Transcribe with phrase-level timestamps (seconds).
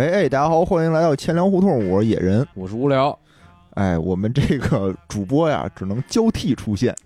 [0.00, 2.46] 喂，哎，大家好，欢迎来到千粮胡同，我是野人。
[2.54, 3.18] 我是无聊，
[3.74, 6.96] 哎，我们这个主播呀，只能交替出现，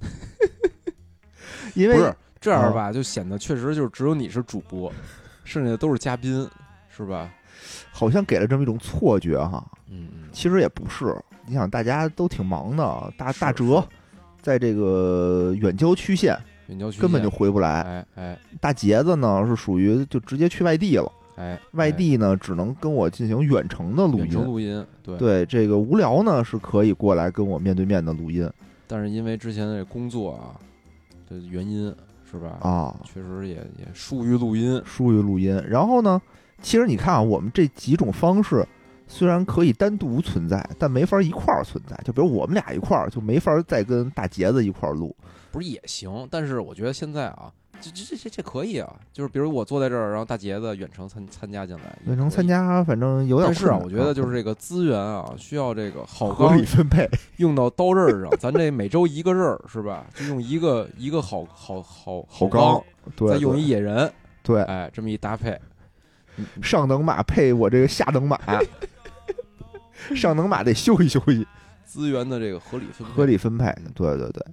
[1.74, 4.92] 因为不是这样吧，就显得确实就是只有你是主播，
[5.42, 6.48] 剩下的都是嘉宾，
[6.88, 7.28] 是吧？
[7.90, 9.66] 好像给了这么一种错觉哈。
[9.90, 13.84] 嗯嗯，其实也不是，你想大家都挺忙的，大大哲
[14.40, 24.46] 在这个远郊区县远郊区根本就回不来，哎哎大杰子呢是属于就直接去外地了，哎，外地呢只能跟我进行远程的录哎远程音。
[24.46, 25.18] 录音，对。
[25.18, 28.48] 对这个无聊呢是可以过来跟我面对面的录音
[28.86, 30.54] 但是因为之前的这工作啊
[31.28, 31.94] 的原因，
[32.30, 32.58] 是吧？
[32.60, 35.60] 啊，确实也也疏于录音，疏于录音。
[35.68, 36.20] 然后呢，
[36.60, 38.66] 其实你看啊，我们这几种方式
[39.08, 41.98] 虽然可以单独存在，但没法一块儿存在。
[42.04, 45.16] 就比如我们俩一块儿，就没法再跟大杰子一块儿录。
[45.50, 46.28] 不是也行？
[46.30, 52.46] 但是我觉得现在啊，这这这这这可以啊，就是比如我坐在这儿，然后大杰子远程参参加进来，远程参。
[52.46, 57.08] 加，反正有点但是啊，我觉得就是这个资源啊，需要这个好钢合理分配。
[57.36, 60.06] 用到刀刃上，咱这每周一个刃儿是吧？
[60.14, 62.84] 就用一个一个好好好好钢钢，
[63.16, 65.58] 对，再用一野人，对哎，这么一搭配，
[66.62, 68.38] 上等马配我这个下等马，
[70.14, 71.46] 上等马得休息休息，
[71.84, 73.74] 资源的这个合理分配，合理分配。
[73.94, 74.44] 对对对。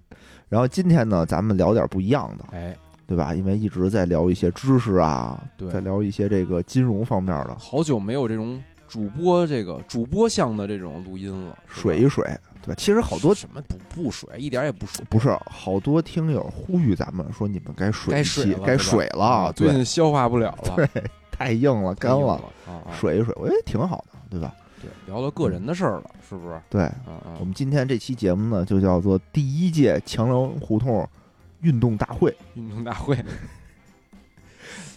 [0.48, 2.78] 然后今天呢，咱们聊点不一样的，哎，
[3.12, 3.36] 对吧？
[3.36, 12.24] 因为一直在聊一些知识啊，对在聊一些这个金融方面的，好久没有这种主播这个主播向的这种录音了，水一水，
[12.62, 12.76] 对吧？
[12.78, 22.34] 其实好多什么不不水，一点也不水，不是好多听友呼吁咱们说，你们该水一该水该水了，啊最对近消化不了了，对，太硬了，干了，了
[22.66, 22.96] 啊啊！
[22.98, 24.56] 水一水，我觉得挺好的，对吧？
[24.82, 26.58] 对，聊到个人的事儿了，是不是？
[26.70, 26.90] 对，
[27.40, 31.06] 我，们今天这期节目呢，就叫做第一届强龙胡同
[31.62, 33.18] 运动大会，运动大会，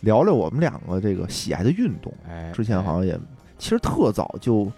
[0.00, 2.12] 聊聊我们两个这个喜爱的运动。
[2.28, 2.94] 哎，之前好哎。
[2.94, 3.20] 像也，
[3.58, 4.70] 其实特早就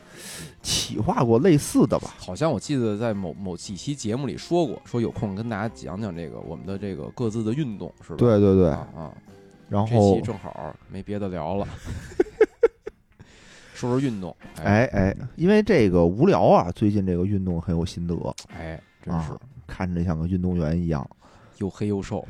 [0.62, 2.14] 企划过类似的吧？
[2.18, 8.16] 好像我记得在某某几期节目里说过，说有空跟大家讲讲这个我们的这个各自的运动，是吧？
[8.16, 9.14] 对对对，啊啊，
[9.68, 11.66] 然后期正好没别的聊了，
[13.74, 18.14] 说说运动，哎哎，因为这个无聊啊，最近这个运动很有心得，
[18.48, 19.32] 哎，真是。
[19.32, 21.04] 啊看着像个运动员一样
[21.58, 22.26] 又黑又瘦。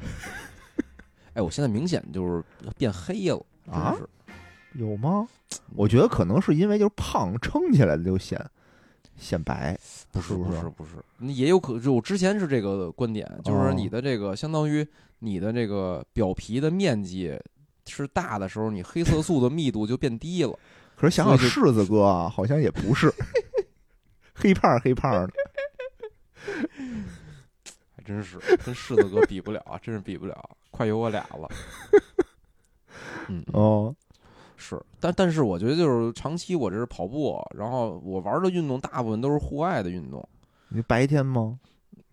[1.34, 2.42] 哎，我现在明显就是
[2.78, 3.96] 变黑了，真啊
[4.74, 5.26] 有吗？
[5.74, 8.38] 我觉得可能是因为就是胖撑起来的就显
[9.16, 9.78] 显白，
[10.12, 10.92] 不是是不是不是
[11.32, 14.86] 也有可就我之前是这个观点，就是哦你的这个相当于
[15.18, 17.38] 你的这个表皮的面积
[17.86, 20.58] 是大的时候，你黑色素的密度就变低了。
[20.96, 23.12] 可是想想柿子哥啊，好像也不是
[24.34, 25.32] 黑胖儿黑胖儿的，
[26.44, 27.15] 还
[28.06, 31.48] 真是跟柿子哥比不了啊，真是比不了，快有我俩了。
[33.28, 33.94] 嗯，哦，
[34.56, 40.26] 是，但但是我觉得就是长期我这是跑步，然后我玩的运动大部分都是户外的运动。
[40.68, 41.58] 你白天吗？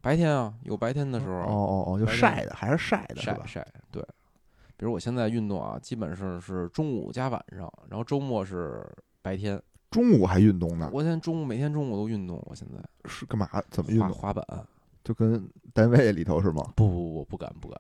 [0.02, 3.44] 白天啊，有白天的时候，哦哦哦，就晒的还是晒的是吧？
[3.46, 4.04] 晒晒，对。
[4.76, 8.86] 比如我现在运动啊，基本上是中午加晚上，然后周末是
[9.22, 9.62] 白天。
[9.92, 10.90] 中午还运动呢？
[10.92, 13.48] 我现在中午每天中午都运动，我现在是干嘛？
[13.70, 14.10] 怎么运动？
[14.10, 14.68] 滑滑板。
[15.04, 16.64] 就跟单位里头是吗？
[16.76, 17.80] 不不不，不敢不敢。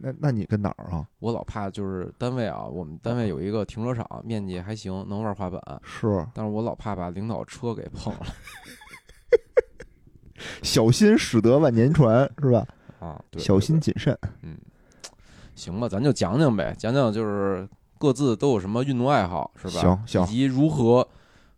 [0.00, 1.06] 那那你跟哪儿啊？
[1.18, 5.60] 我老怕就是单位啊，我们单位有一个停车场，面积还行，能玩滑板。
[5.82, 8.20] 是但是我老怕把领导车给碰了
[10.62, 12.66] 小心驶得万年船是吧？
[13.00, 13.22] 啊！
[13.30, 14.16] 对小心谨慎。
[14.42, 14.56] 嗯，
[15.54, 17.68] 行吧，咱就讲讲呗，讲讲就是
[17.98, 19.80] 各自都有什么运动爱好，是吧？
[19.80, 21.06] 行行以及如何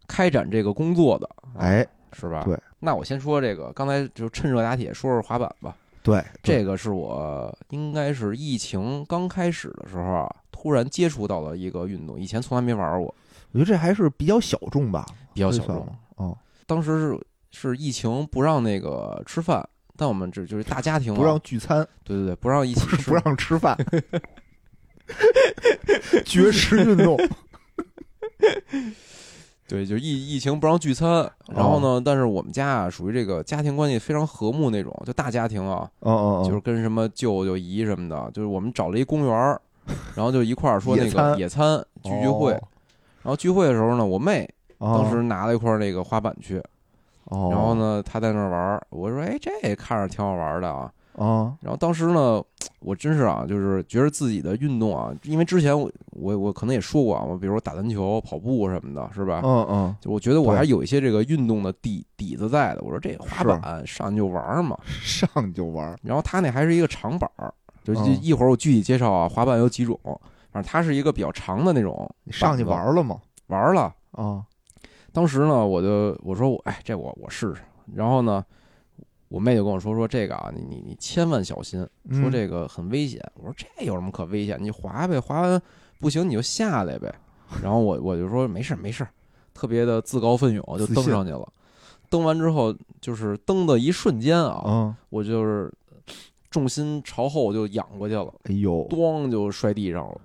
[0.08, 2.42] 开展这个工作的，啊哎，是吧？
[2.44, 2.58] 对。
[2.84, 5.74] 那我先说这个，刚才就趁热打铁说说滑板吧。
[6.02, 13.14] 对，对这个是我应该是疫情刚开始的时候啊，突然接触到了一个运动，以前从来没玩过，
[13.52, 15.88] 我觉得这还是比较小众吧，比较小众。
[16.16, 16.36] 哦，
[16.66, 17.18] 当时是
[17.52, 19.66] 是疫情不让那个吃饭，
[19.96, 23.74] 但我们这就是大家庭、啊，不让聚餐，对对对，不让一 起吃，不不让吃饭，
[26.26, 27.18] 绝食运动。
[29.74, 31.28] 对，就疫疫情不让聚餐。
[31.48, 39.60] 然后呢，但是我们家啊，属于这个家庭关系非常和睦那种，就大家庭啊，哦哦哦，就是跟什么舅舅姨什么的，就是我们找了一公园儿，
[40.14, 42.52] 然后就一块儿说 那个野餐聚聚会。
[42.52, 42.62] 哦
[43.24, 46.62] 然后聚会的时候呢，我妹哦当时拿了一块那个滑板去，
[47.24, 50.92] 哦，然后呢，她在那儿玩儿，我说，哎，这看着挺好玩的啊。
[51.14, 52.42] 啊，然后当时呢，
[52.80, 59.40] 我真是啊，就是觉得自己的运动啊，因为之前我我我可能也说过啊，我比如说打篮球、跑步什么的，是吧？
[59.44, 62.82] 嗯嗯，就我觉得我还有一些这个运动的底底子在的。
[62.82, 64.76] 我说这滑板上去就玩嘛。
[65.02, 67.52] 上就玩，然后他那还是一个长板儿，
[67.82, 69.98] 就就嗯一会儿我具体介绍啊，滑板有几种，
[70.50, 72.08] 反正它是一个比较长的那种。
[72.24, 73.20] 你上去玩了吗？
[73.48, 74.42] 玩了，啊
[75.12, 77.60] 当时呢，我就我说我哎，这我我试试。
[77.94, 78.44] 然后呢，
[79.34, 83.20] 我妹就跟我说说这个啊，你你你千万小心，说嗯这个很危险。
[83.34, 84.56] 我说这有什么可危险？
[84.62, 85.60] 你滑呗，滑完
[85.98, 87.12] 不行你就下来呗。
[87.60, 89.10] 然后我我就说没事儿没事儿，
[89.52, 91.52] 特别的自告奋勇就登上去了。
[92.08, 95.68] 登完之后，就是登的一瞬间啊，啊，我就是
[96.48, 100.20] 重心朝后就仰过去了，哎呦，咣就摔地上了。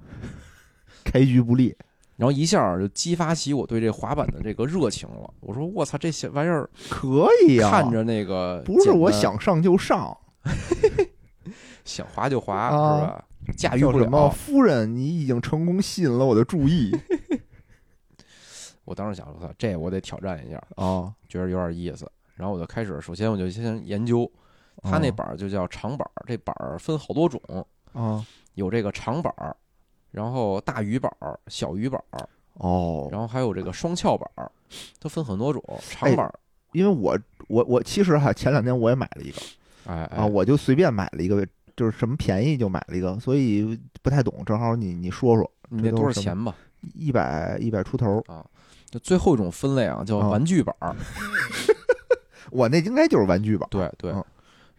[1.03, 1.75] 开局不利，
[2.19, 5.33] 然后一下就激发起我对这滑板的这个热情了。
[5.39, 10.15] 我说我操，这小玩意儿可以啊，看着那个不是我想上就上，
[11.85, 13.25] 想滑就滑、啊是吧？
[13.55, 14.29] 驾驭不叫什么了。
[14.29, 16.91] 夫人，你已经成功吸引了我的注意
[18.83, 21.13] 我当时想说，操，这我得挑战一下，啊。
[21.29, 22.05] 觉得有点意思。
[22.35, 24.29] 然后我就开始，首先我就先研究，
[24.83, 27.41] 他那板儿就叫长板儿，这板儿分好多种，
[27.93, 28.25] 啊
[28.55, 29.55] 有这个长板儿，
[30.11, 34.51] 然后大鱼板儿、小鱼板儿，哦，然后还有这个双翘板儿，
[34.99, 35.63] 它分很多种。
[35.89, 36.33] 长哎板儿，
[36.73, 37.17] 因为我
[37.47, 39.41] 我我其实哈前两天我也买了一个
[39.85, 44.43] 哎哎啊，我就随便买了一个，就是什么便宜就买了一个，所以不太懂。
[44.45, 46.55] 正好你你说说，你那多少钱吧？
[46.95, 48.45] 一百一百出头啊，
[48.89, 50.95] 就最后一种分类啊，叫啊玩具板儿。
[52.51, 53.67] 我那应该就是玩具吧？
[53.69, 54.25] 对对嗯。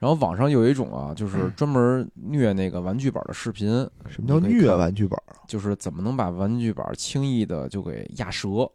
[0.01, 3.69] 然后网上有一种啊，就是专门虐那个玩具板的视频，
[4.09, 5.37] 什么叫虐玩具本儿？
[5.47, 8.69] 就是怎么能把玩具板轻易的就给压折，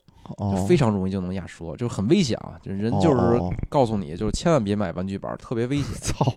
[0.67, 2.59] 非常容易就能压折，就很危险啊！
[2.61, 5.93] 就人哦就是哦告诉你，就是千万别买玩具板，特别危险。
[5.99, 6.31] 操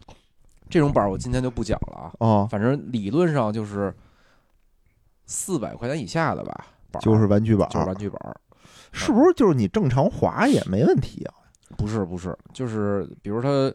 [0.70, 3.94] 这种板我今天就不讲了啊，啊，反正理论上就是
[5.26, 8.40] 四百块钱以下的吧，板就是玩具板就是，玩具板，
[8.92, 11.34] 是不是就是你正常滑也没问题啊？
[11.76, 13.70] 不是不是，就是比如它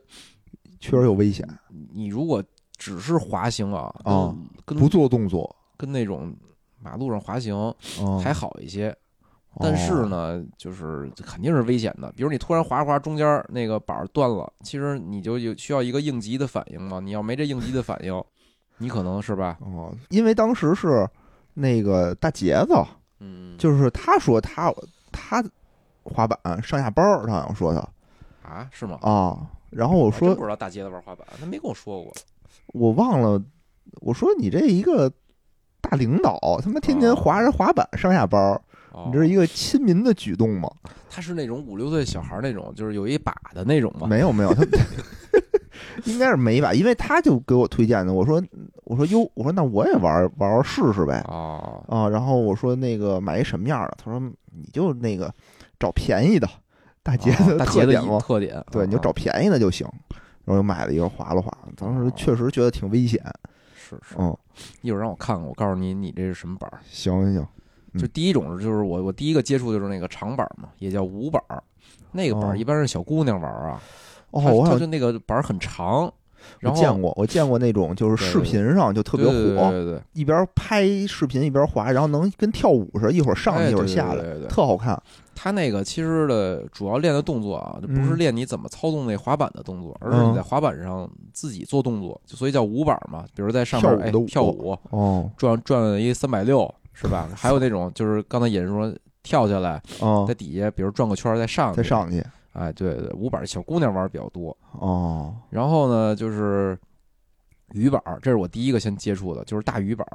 [0.83, 1.47] 确实有危险，
[1.93, 2.43] 你如果
[2.77, 4.35] 只是滑行啊，啊
[4.65, 6.35] 跟不做动作跟那种
[6.77, 8.93] 马路上滑行啊，还好一些，
[9.59, 12.11] 但是哦，呢，就是肯定是危险的。
[12.17, 16.99] 比如你突然滑滑中间那个板儿断了，其实你就有需要一个应急的反应嘛。
[16.99, 18.21] 你要没这应急的反应，
[18.77, 19.57] 你可能是吧？
[19.61, 21.07] 哦，因为当时是
[21.53, 22.73] 那个大杰子，
[23.19, 24.73] 嗯，就是他说他
[25.13, 25.41] 他
[26.03, 27.79] 滑板上下班儿，他好像说他
[28.49, 28.97] 啊，是吗？
[29.01, 32.13] 啊，然后我说我不知道大街的玩滑板，他没跟我说过。
[32.67, 33.41] 我忘了，
[34.01, 35.11] 我说你这一个
[35.81, 38.61] 大领导，他妈天天滑着滑板上下班儿，
[38.91, 40.69] 哦你这是一个亲民的举动吗？
[41.09, 44.07] 他是那种五六岁小孩儿那种，就是有一把的那种吗？
[44.07, 44.63] 没有没有，他
[46.05, 48.13] 应该是没吧，因为他就给我推荐的。
[48.13, 48.41] 我说
[48.85, 52.09] 我说哟，我说那我也玩玩玩试试呗哦，啊。
[52.09, 53.97] 然后我说那个买一什么样的？
[54.03, 55.31] 他说你就那个
[55.79, 56.47] 找便宜的，
[57.03, 59.85] 大杰哦的大街的一特点嘛，特点，对，你就啊找便宜的就行。
[60.45, 63.21] 然后又买了一个划了划，当时确实觉得挺危险。
[63.75, 64.15] 是是。
[64.17, 64.35] 嗯，
[64.81, 66.79] 一会儿让我看看，我告诉你，你这是什么板儿？
[66.89, 67.47] 行行行，
[67.93, 71.63] 嗯就第一种就是我我第一个接触就是那个长板儿嘛，也叫五板儿。
[72.11, 73.81] 那个板哦儿一般是小姑娘玩儿啊，
[74.31, 76.11] 哦，它我好像就那个板儿很长，
[76.61, 85.01] 我然后见过，我见过那种就是视频上就特别火，对对对，一边拍视频一边滑，然后能跟跳舞似的，一会儿上去一会儿下来，对对对特好看。
[85.35, 93.25] 他那个其实的主要练的动作啊，就不是嗯练你怎么操纵那滑板的动作，而是你在滑板上自己做动作，就所以叫舞板嘛。
[93.35, 97.27] 比如在上面哎跳舞哦转转一三百六是吧？
[97.35, 102.23] 还有那种就是刚才引说跳下来，哦在，底下比如转个圈再上去，再上去
[102.53, 104.55] 哎，对对，五板小姑娘玩比较多。
[104.71, 106.77] 哦然后呢，就是
[107.73, 110.07] 鱼板，这是我第一个先接触的，就是大鱼板。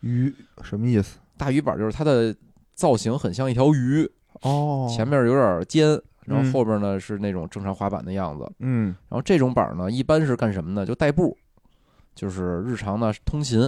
[0.00, 1.18] 鱼什么意思？
[1.36, 2.34] 大鱼板就是它的
[2.74, 4.08] 造型很像一条鱼，
[4.42, 5.88] 哦，前面有点尖，
[6.26, 8.50] 然后嗯后边呢是那种正常滑板的样子。
[8.58, 10.84] 嗯然后这种板呢，一般是干什么呢？
[10.84, 11.36] 就代步，
[12.14, 13.60] 就是日常的通勤，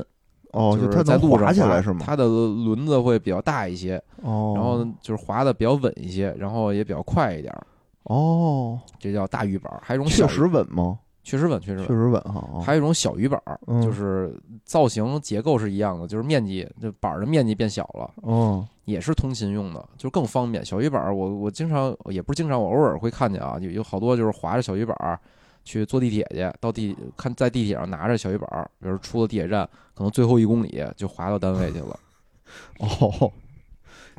[0.52, 2.00] 哦，就是它在路上滑起来是吗？
[2.04, 7.66] 它的轮子会比较大一些，哦，然后就是滑的比较稳一些，然后也比较快一点儿。
[8.06, 9.80] 哦，这叫大鱼板儿。
[9.82, 10.98] 还有一种小确实稳吗？
[11.22, 11.92] 确实稳，确实稳确。
[11.94, 12.48] 实稳哈。
[12.52, 13.40] 哦还有一种小鱼板
[13.82, 20.64] 就是造型结构是一样的，就是面积这板儿的面积变小了，哦也是通勤用的，就更方便。
[20.64, 25.18] 小鱼板儿我我经常也不是经常，我偶尔会看见啊，有有好多就是划着小鱼板儿
[25.64, 31.98] 去坐地铁去，到地看在地铁上拿着小鱼板儿，比如出了地铁站，可能最后一公里就划到单位去了。
[32.78, 33.32] 哦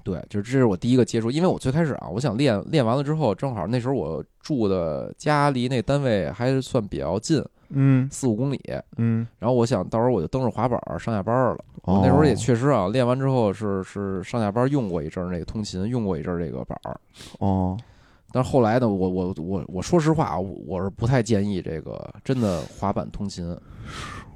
[0.07, 8.57] 对，就是这是我第一个接触，因为我最开始啊，我想练练完了之后，正好那时候我住的家离那单位还算比较近，嗯四五公里，
[8.95, 11.65] 嗯，然后我想到时候我就蹬着滑板儿上下班儿了。
[11.81, 16.97] 哦我那时候也确实啊，练完之后是是上下班用过一阵儿那个通勤，用过一阵儿这个板儿。
[17.39, 17.77] 哦
[18.31, 23.45] 但是后来呢，我我我我说实话，我我是不太建议这个真的滑板通勤。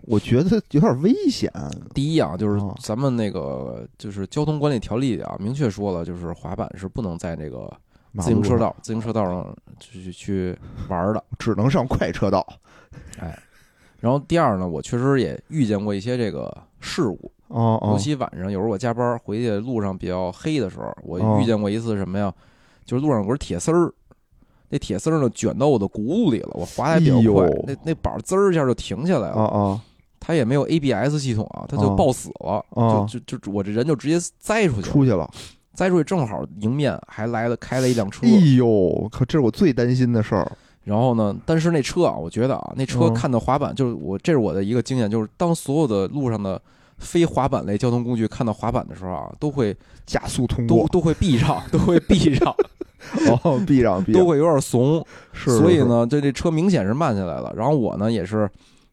[0.03, 1.51] 我觉得有点危险。
[1.93, 7.71] 第一啊，就是哦咱们那个就是交通管理条例里啊，明确说了，就是滑板是不能在这个
[8.17, 10.57] 自行车道、自行车道上去去
[10.89, 11.23] 玩的。
[11.39, 12.45] 只能上快车道。
[13.19, 13.37] 哎
[13.99, 22.33] 然后第二呢，我确实也遇见过一些这个事故，尤哦尤，其晚上有时候我加班回去路上比较黑的时候，我哦遇见过一次什么呀？
[22.83, 23.93] 就是路上有根铁丝儿，
[24.69, 29.35] 那铁丝儿呢卷到我的轱辘里了，我滑的还比较哎快呦，那那板儿滋儿一下就停下来了。
[29.35, 29.81] 哦哦
[30.21, 31.95] 它也没有 ABS 系统啊，它就哦。
[31.97, 33.05] 抱死了，哦。
[33.11, 35.29] 就就就我这人就直接栽出去了，出去了。
[35.73, 38.25] 栽出去正好迎面还来了开了一辆车。
[38.25, 40.49] 哎，呦，可这是我最担心的事儿。
[40.83, 43.13] 然后呢，但是那车啊，我觉得啊，那车嗯。
[43.13, 46.61] 看到滑板，就是我这是我的一个经验，就是当所有的路上的
[46.97, 49.75] 非滑板类交通工具看到滑板的时候啊，都会
[50.05, 52.53] 加速通过，都都会避让，都会避让，
[53.43, 57.53] 哦，避让避让，都会有点怂，是，所以呢，这这车明显是慢下来了。
[57.55, 58.49] 然后我呢也是，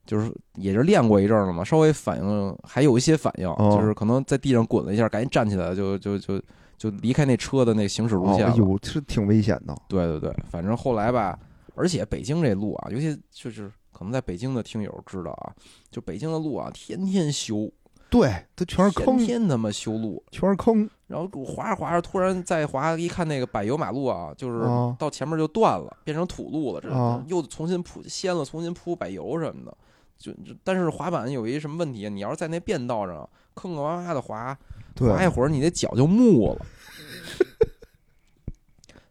[0.08, 6.40] 就是也是练过一阵儿了嘛，稍微反应还有一些反应，哦就是可能在地上滚了一下，赶紧站起来，就就就
[6.78, 8.52] 就离开那车的那个行驶路哦，线了。
[8.54, 9.76] 哎呦，是挺危险的。
[9.86, 11.38] 对对对，反正后来吧，
[11.74, 15.52] 而且北京这路啊，尤其就是可能在北京的听友知道啊，
[15.90, 17.70] 就北京的路啊，天天修，
[18.08, 20.24] 对，它全是坑天，天他妈修路。
[20.30, 20.88] 全是坑。
[21.06, 29.76] 然后我滑着滑着，突然再滑，一看那个柏油马路啊，就是哦到前面就断了，变成土路了，这哦又重新铺掀了，重新铺柏油什么的。
[30.18, 32.08] 就就但是滑板有一什么问题？
[32.10, 34.56] 你要是在那变道上坑坑洼洼的滑，
[34.98, 36.66] 滑一会儿你的脚就木了。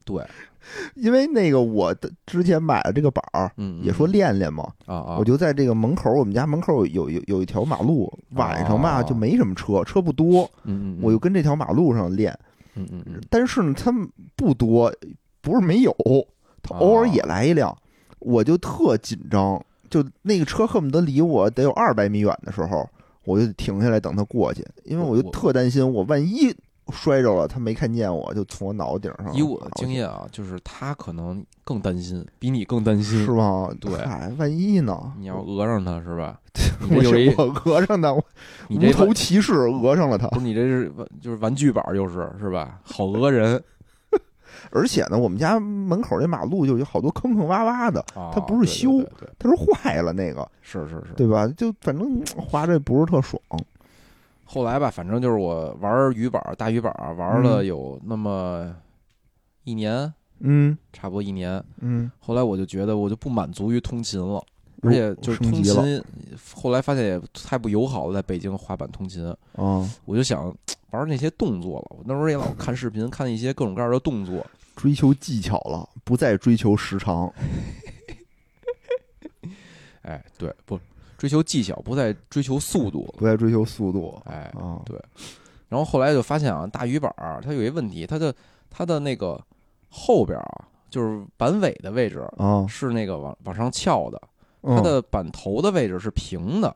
[0.06, 0.26] 对，
[0.96, 10.50] 因为那个我的之前买了这个板儿，嗯，也说练练嘛，啊啊，我就在这个门口，我们家门口有有有一条马路，晚上吧哦就没什么车，车不多，
[11.02, 12.38] 我就跟这条马路上练。
[12.76, 14.94] 嗯嗯嗯但是呢，他们不多，
[15.42, 15.94] 不是没有，
[16.62, 17.76] 他偶尔也来一辆，
[18.20, 22.88] 我就特紧张，就那个车恨不得离我得有二百米远的时候，
[23.26, 26.54] 我就停下来等他过去，因为我就特担心，我万一
[26.94, 29.34] 摔着了，他没看见我，就从我脑顶上。
[29.36, 33.32] 以我的经，验啊，就是他可能更担心，比你更担心是。
[33.34, 33.70] 吧？
[33.82, 35.14] 对嗨，万一呢？
[35.20, 36.40] 你要讹上他是吧？
[36.90, 37.02] 我
[37.66, 38.24] 讹上他，我无
[38.70, 40.28] 你这头骑士讹上了他。
[40.30, 42.80] 不是你这是玩就是玩具板儿，就是是吧？
[42.84, 43.62] 好讹人
[44.72, 48.32] 而且呢，我们家门口那马路就有好多坑坑洼洼的，啊！
[48.34, 49.04] 它不是修
[49.40, 51.14] 它是坏了那个，是是是。
[51.16, 51.48] 对吧？
[51.58, 53.42] 就反正滑着也不是特爽。
[54.46, 58.74] 后来吧，反正就是我玩鱼板儿、大鱼板儿玩了嗯有那么
[59.66, 61.62] 一年，嗯差不多一年。
[61.80, 64.42] 嗯，后来我就觉得我就不满足于通勤了，
[64.84, 66.02] 而且就是通勤，
[66.54, 69.26] 后来发现也太不友好了，在北京滑板通勤。
[69.54, 70.56] 啊，我就想
[70.92, 71.98] 玩那些动作了。
[71.98, 74.46] 我那时候也老看视频，看一些各种各样的动作。
[74.76, 77.32] 追求技巧了，不再追求时长。
[80.04, 80.80] 哎，对，不
[81.18, 83.14] 追求技巧，不再追求速度。
[83.18, 84.82] 不再追求速度哎，啊。
[84.86, 84.98] 对
[85.68, 88.34] 然后后来就发现啊，大鱼板儿它有一问题，它的
[88.70, 89.44] 它的那个
[89.90, 94.22] 后边啊，就是板尾的位置啊，是那个往往上翘的，
[94.62, 96.74] 嗯它的板头的位置是平的，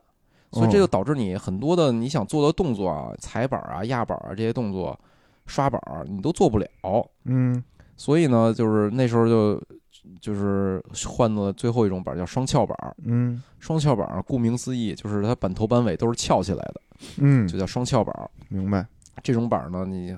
[0.52, 4.98] 所以这就导致你很多的你想做的动作啊，踩板啊、压板啊这些动作，
[5.46, 6.68] 刷板儿你都做不了。
[7.24, 7.62] 嗯
[7.96, 9.62] 所以呢，就是那时候就
[10.20, 12.94] 就是换了最后一种板儿叫双翘板儿。
[13.04, 16.80] 嗯双翘板儿顾名思义，就是它板头板尾都是翘起来的，
[17.18, 18.28] 嗯，就叫双翘板儿。
[18.48, 18.84] 明白。
[19.22, 20.16] 这种板儿呢，你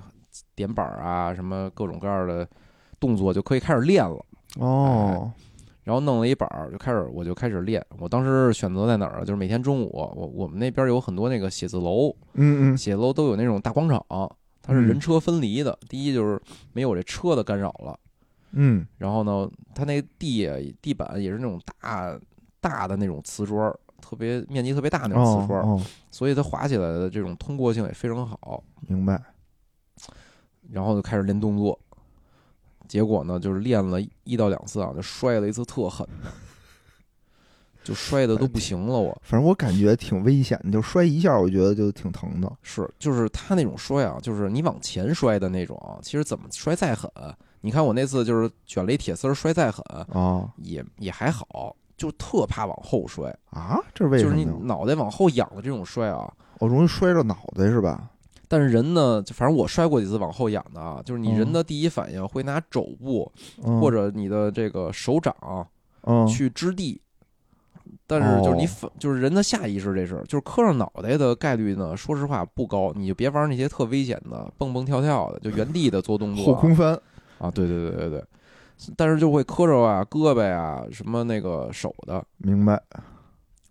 [0.55, 2.49] 点板儿啊，什么各种各样的
[2.99, 4.25] 动作就可以开始练了。
[4.59, 5.31] 哦，
[5.85, 7.85] 然后弄了一板儿，就开始我就开始练。
[7.99, 9.21] 我当时选择在哪儿啊？
[9.21, 14.03] 就是每天中午，我我们那边有很多那个写字楼，嗯嗯写字楼都有那种大广场，
[14.63, 15.79] 它是人车分离的。
[15.89, 16.41] 第一就是
[16.73, 17.99] 没有这车的干扰了，
[18.53, 22.19] 嗯然后呢，它那地地板也是那种大
[22.61, 28.65] 大的那种瓷砖儿，特别面积特别大那种瓷砖儿，哦哦，所以它滑起来的这种通过性也非常好。
[28.89, 29.21] 明白。
[30.71, 31.79] 然后就开始练动作，
[32.89, 36.31] 结果呢，就是练了一到两次啊，就摔了一次特狠的，
[37.83, 39.17] 就摔的都不行了我。
[39.23, 42.51] 反正我感觉挺危险的，就摔一下，我觉得就挺疼的。
[42.63, 47.11] 是，就是他那种摔啊，就是你往前摔的那种啊，其实怎么摔再狠，
[47.61, 54.59] 你看我那次就是卷了一铁丝儿摔再狠，啊也也还好，就特怕往后摔，啊，这为就是你什么？
[54.65, 56.33] 脑袋往后仰的这种摔啊。
[56.61, 58.11] 我容易摔着脑袋是吧？
[58.49, 61.53] 但是人呢，反正我摔过几次往后仰的啊，就是你人嗯。
[61.53, 63.31] 的第一反应会拿肘部
[63.63, 63.81] 嗯。
[63.81, 65.35] 或者你的这个手掌
[66.03, 66.27] 嗯。
[66.27, 67.01] 去支地，
[68.07, 76.47] 但是就是你哦反就是人的下意识这是，就是磕上脑袋的概率呢，说实话不高，你就别玩那些特危险的蹦蹦跳跳的，就原地的做动作啊。
[76.55, 76.99] 后空翻。
[77.39, 78.25] 啊，对对对对对，
[78.97, 82.81] 但是就会磕着啊胳膊啊什么那个手的，明白。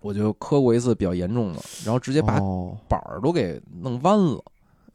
[0.02, 4.44] 我就磕过一次比较严重的，然后直接把哦，板儿都给弄弯了。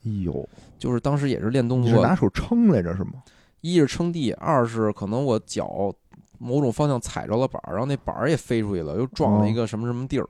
[0.09, 0.49] 哎呦，
[0.79, 3.23] 就是当时也是练动你是作，拿手撑来着是吗？
[3.61, 5.93] 一是撑地，二是可能我脚
[6.38, 10.27] 某种方向踩着了板儿，然后那板儿也飞出去了，又撞了一个什么什么地儿。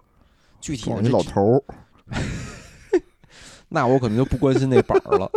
[0.60, 1.62] 具体的撞一这老头儿，
[3.68, 5.30] 那我可能就不关心那板儿了。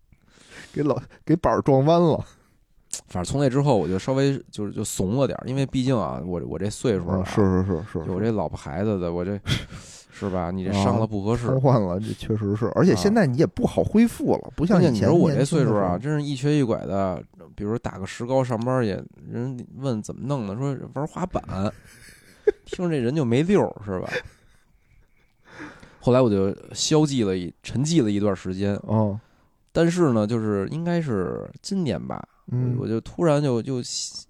[0.72, 2.24] 给老给板儿撞弯了。
[3.08, 9.38] 反正从那之后，我就稍微就是就怂了点儿，因为毕竟啊，我我这岁数是是是是，有这老婆孩子的，我这
[10.14, 10.50] 是吧？
[10.50, 11.48] 你这伤了不合适。
[11.48, 14.94] 瘫痪了，这确实是，而且啊现在你也不好恢复了，不像以前。
[14.94, 17.22] 你说我这岁数啊，，真是一瘸一拐的。
[17.56, 21.42] 比如打个石膏上班也，人问怎么弄的，说玩滑板，
[22.64, 24.08] 听这人就没溜，是吧？
[26.00, 29.18] 后来我就消寂了一沉寂了一段时间，哦，
[29.72, 33.80] 但是呢，就是应该是今年吧，嗯我，就突然就就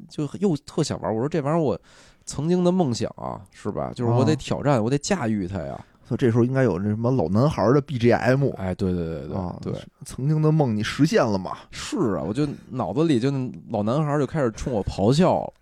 [0.08, 1.14] 就又特想玩。
[1.14, 1.80] 我说这玩意儿我
[2.25, 3.93] 曾经的梦想啊，是吧？
[3.95, 5.78] 就是我得啊挑战，我得驾驭它呀。
[6.07, 9.73] 所以这时候应该有那什么老男孩的 BGM 哎，对对对对啊，对，
[10.04, 11.52] 曾经的梦你实现了吗？
[11.71, 13.31] 是啊，我就脑子里就
[13.71, 15.52] 老男孩就开始冲我咆哮了。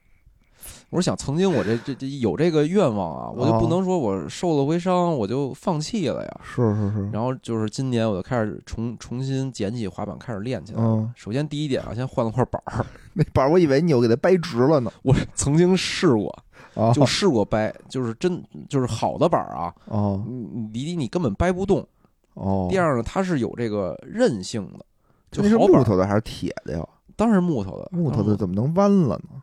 [0.90, 6.40] 我想，曾经我这这这有这个愿望啊，我就不哦能说我受了回伤我就放弃了呀。
[6.42, 10.82] 是是是，然后就是今年我就开始重重新捡起滑板开始练起来
[11.14, 14.92] 首先第一点啊，先换了块板儿， 那板儿我以为你又给它掰直了呢。
[15.02, 16.36] 我曾经试过，
[16.74, 21.86] 啊，就试过掰，就是真就是好的板儿啊，哦你你离你根本掰不动。
[22.34, 24.84] 哦，第二呢，它是有这个韧性的，
[25.30, 26.88] 就那是好板木头的还是铁的呀？
[27.14, 29.42] 当然是木头的，木头的怎么能弯了呢？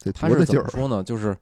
[0.00, 0.44] 得它是？
[0.44, 1.00] 怎么说呢？
[1.02, 1.36] 就是，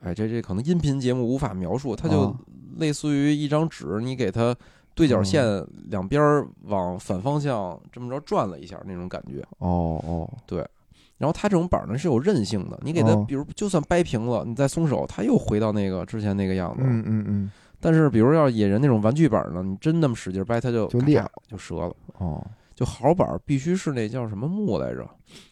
[0.00, 2.36] 哎，这这可能音频节目无法描述，它就哦
[2.76, 4.54] 类似于一张纸，你给它
[4.94, 9.42] 对角线两边儿往反方向这么着转了一下那种感觉。
[9.58, 10.30] 哦哦，
[11.24, 16.82] 然后它这种板儿呢是有韧性的，你给它哦比如就算掰平了，你再松手，它又回到那个之前那个样子。
[16.84, 21.96] 嗯嗯嗯，但是比如要野人那种玩具板儿呢，你真那么使劲掰，它就就裂了就折了。
[22.18, 25.08] 哦就好板儿必须是那叫什么木来着？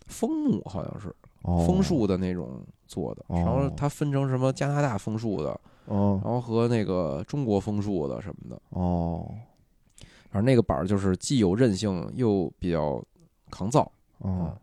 [0.08, 1.06] 枫木好像是
[1.42, 9.24] 哦，枫树的那种做的，哦然后它分成什么加拿大枫树的，哦然后和那个中国枫树的什么的，哦
[10.30, 13.02] 反正那个板儿就是既有韧性又比较
[13.50, 13.90] 抗造。
[14.18, 14.56] 哦，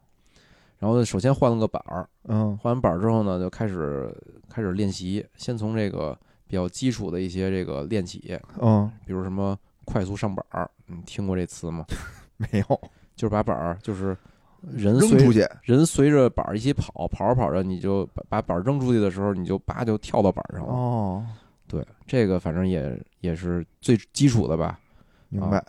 [0.79, 4.09] 然后首先换了个板儿，嗯换完板儿之后呢，就开始
[4.49, 11.85] 开始练习，先从这个比较基础的一些这个练起，嗯，比如什么快速上板儿，你听过这词吗？
[12.37, 12.81] 没有
[13.15, 14.15] 就是把板儿就是
[14.61, 20.73] 人随扔出去，人随着板儿一起跑，跑着跑着你就把把板儿扔出去的时候，你就叭就跳到板儿上了。
[20.73, 21.25] 哦，
[21.67, 24.79] 对，这个反正也也是最基础的吧。
[25.27, 25.61] 明白。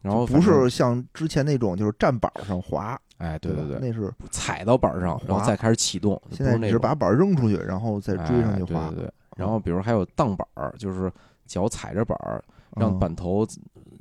[0.00, 6.20] 然后不是像之前那种就是站板上滑，哎，对对对，那是踩到板儿上，然后再开始启动。
[6.30, 9.12] 现在不是把板儿扔出去，然后再追上去滑哎对，对对。
[9.36, 11.10] 然后比如还有荡板儿，就是
[11.46, 12.42] 脚踩着板儿，
[12.76, 13.46] 让嗯板头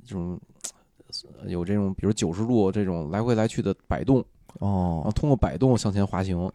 [0.05, 0.39] 这种
[1.41, 4.17] 呃有这种比如九十度这种来回来去的摆动，
[4.59, 6.51] 然后哦，通过摆动向前滑行。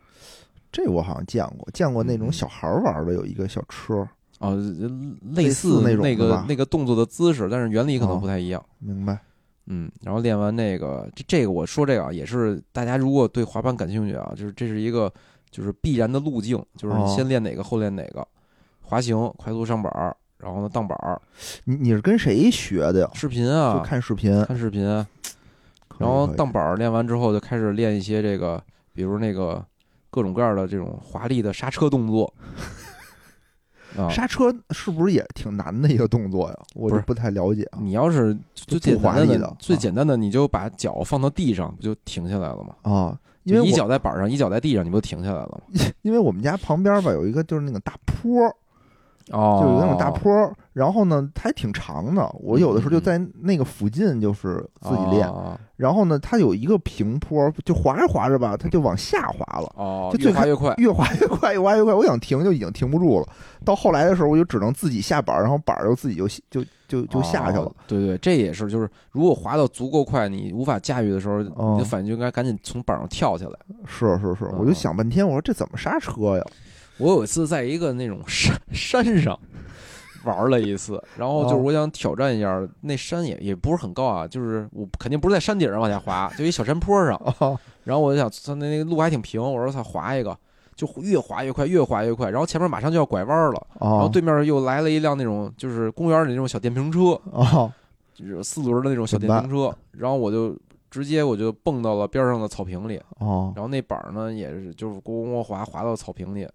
[0.71, 4.07] 这我好像见过，见过那种嗯小孩儿玩的有一个小车，
[4.39, 4.51] 啊，
[5.23, 8.63] 类类似似那种那个那个动作的姿势，但是原理可能哦不太一样。
[8.79, 9.19] 明白？
[9.71, 15.13] 嗯，然后练完那个，这这个我说这个啊，也是大家如果对滑板感兴趣啊，就是这是一个
[15.51, 18.27] 就是必然的路径，就是先练哪个后练哪个，
[18.81, 21.21] 滑行、快速上板儿，然后呢荡板儿，
[21.65, 23.11] 你你是跟谁学的呀？
[23.13, 24.83] 视频就啊，看视频，看视频，
[25.99, 28.63] 然后荡板儿练完之后就开始练一些这个，
[28.95, 29.63] 比如那个
[30.11, 32.33] 各种各样的这种华丽的刹车动作。
[33.99, 36.57] 啊，刹车是不是也挺难的一个动作呀？
[36.75, 37.79] 我不是不太了解啊。
[37.83, 42.75] 你要是最简单的最简单的，你就把脚放到地上，不就停下来了吗？
[42.83, 45.81] 啊，因为就一脚在板上，一脚在地上，你不就停下来了吗？
[46.03, 48.31] 因为我们家旁边吧有一个就是那个大坡，
[49.31, 52.29] 哦，就有那种大坡，然后呢它还挺长的。
[52.41, 59.73] 我有的时候就在那个附近就是自己练，哦然后呢它有一个平坡，就滑着滑着吧，它就往下滑了。
[59.77, 60.75] 哦，越滑越快。
[60.79, 63.29] 越滑越快，越滑越快，我想停就已经停不住了。
[63.65, 67.75] 到后来的时候，我就只能自己下板儿，然后板儿就自己就就就就下去了哦。
[67.87, 73.57] 对对，这也是，就是如果滑到足够快，你无法驾驭的时候，哦你的反应就应该赶紧从板上跳下来。
[73.87, 76.45] 是是是，哦我就想半天，我说这怎么刹车呀？
[76.99, 79.39] 我有一次在一个那种山山上
[80.25, 87.15] 玩了一次， 然后就是哦我想挑战一下，那山也也不是很高啊，就是我肯定不是在山顶上往下滑，就一小山坡上。
[87.39, 90.37] 啊， 然后我就想，操，那那个路还挺平，我说操，滑一个，
[90.75, 97.73] 就越滑越快，越滑越快，然后前面马上就要拐弯了，然后啊对面又来了一辆那种就是公园里那种小电瓶车，啊
[98.15, 100.55] 就是四轮的那种小电瓶车，然后我就
[100.91, 106.47] 直接我就蹦到了边上的草坪里，啊然后那板儿呢也是就是咣咣咣滑滑到草坪里，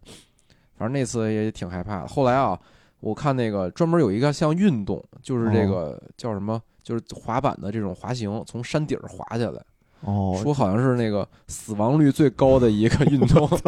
[0.77, 2.07] 反正那次也挺害怕的。
[2.07, 2.59] 后来啊，
[2.99, 9.61] 我看那个专门有一个项运动，就是这个叫什么，就是滑板的这种滑行，从山顶儿滑下来，
[10.01, 13.49] 哦，说好像是那个死亡率最高的一个运动，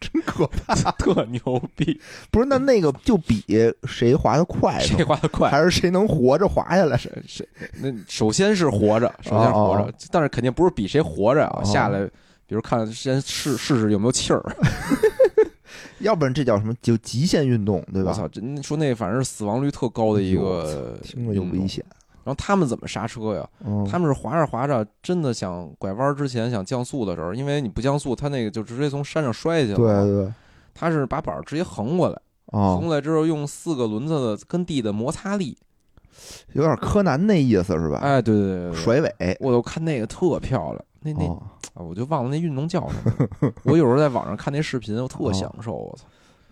[0.00, 0.74] 真可怕。
[0.98, 1.40] 特牛
[1.76, 3.42] 逼，不是，那那个就比
[3.84, 5.48] 谁滑得快谁，滑得快？
[5.50, 6.96] 还是谁能活着滑下来？
[6.96, 7.48] 谁谁？
[7.80, 12.08] 那首先是活着，首先是活哦着，但是肯定不是比谁活着啊，哦下来，
[12.48, 14.42] 比如看先试试试有没有气儿，
[16.00, 16.74] 要不然这叫什么？
[16.80, 18.10] 就极限运动，对吧？
[18.10, 21.68] 我操，真说那反正是死亡率特高的一个听着就危。
[21.68, 21.84] 险。
[22.24, 23.48] 然后他们怎么刹车呀？
[23.64, 30.04] 嗯，他们是滑着滑着，真的想拐弯之前想降速的时候，因为你不降速，他那个就直接从山上摔下去了。
[30.04, 30.32] 对，对，
[30.74, 35.56] 他是把板儿直接横过来，横哦，过来之后用四个轮子的跟地的摩擦力。
[36.52, 37.98] 有点柯南那意思是吧？
[38.02, 39.36] 哎，对对对对对，甩尾。
[39.40, 41.42] 我都看那个特漂亮，那那、哦，
[41.78, 43.52] 啊我就忘了那运动叫什么。
[43.62, 45.72] 我有时候在网上看那视频，我特享受。
[45.72, 46.04] 我操，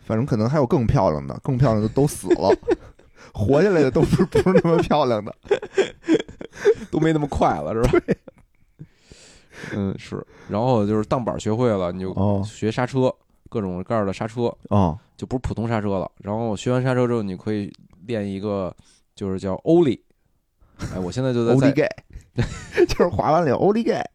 [0.04, 2.56] 反正可能还有更漂亮的，更漂亮的都死了，
[3.34, 5.34] 活下来的都不是不是那么漂亮的。
[6.90, 8.16] 都没那么快了，是吧？
[9.74, 10.24] 嗯，是。
[10.48, 13.12] 然后就是荡板学会了，你就哦学刹车，
[13.50, 14.54] 各种各样的刹车。
[14.68, 16.10] 哦，就不是普通刹车了。
[16.18, 17.72] 然后学完刹车之后，你可以
[18.06, 18.74] 练一个，
[19.14, 20.00] 就是叫欧力。
[20.94, 21.88] 哎，我现在就在在欧力盖，
[22.86, 24.08] 就是滑完了欧力盖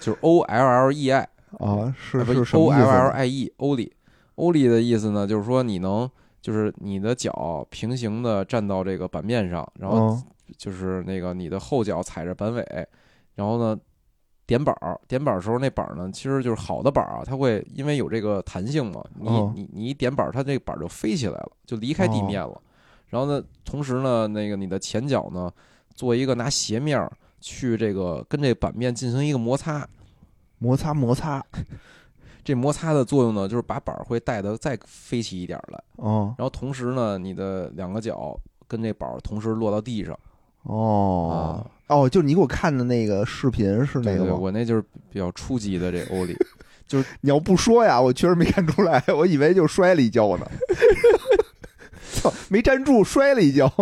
[0.00, 3.92] 就是 O L L E I，啊，是是 O L L I E，欧力，
[4.36, 6.08] 欧力的意思呢，就是说你能，
[6.40, 10.22] 就是你的脚平行的站到这个板面上，然后嗯
[10.56, 12.64] 就是那个你的后脚踩着板尾，
[13.34, 13.78] 然后呢
[14.46, 19.52] 点板儿，点板儿的时候那板儿呢，其实就是好的板儿啊，它会因为有这个弹性嘛，你、哦。
[19.54, 22.58] 你你一点板儿，它这个板儿就飞起来了，就离开地面了。
[23.08, 25.50] 然后呢，同时呢，那个你的前脚呢，
[25.94, 29.86] 做一个拿斜面儿去这个跟这板面进行一个摩擦，
[30.58, 31.44] 摩擦摩擦，
[32.44, 40.18] 这摩擦的作用呢，就是把板儿会带的再飞起一点儿来，哦然后同时呢，你的两个脚跟这板儿同时落到地上。
[40.62, 44.34] 哦啊哦，就你给我看的那个视频是那对对，个吗？
[44.34, 46.36] 我那就是比较初级的这欧力。
[47.20, 50.46] 你要不说呀，我确实没看出来，我以为就摔了一跤呢。
[52.12, 53.72] 操，没站住，摔了一跤。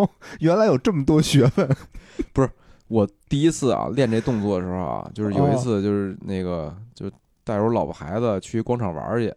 [0.40, 1.77] 原来有这么多学问。
[2.88, 7.11] 我第一次啊练这动作的时候啊，就是有一次就是那个就
[7.44, 9.35] 带着我老婆孩子去广场玩儿去，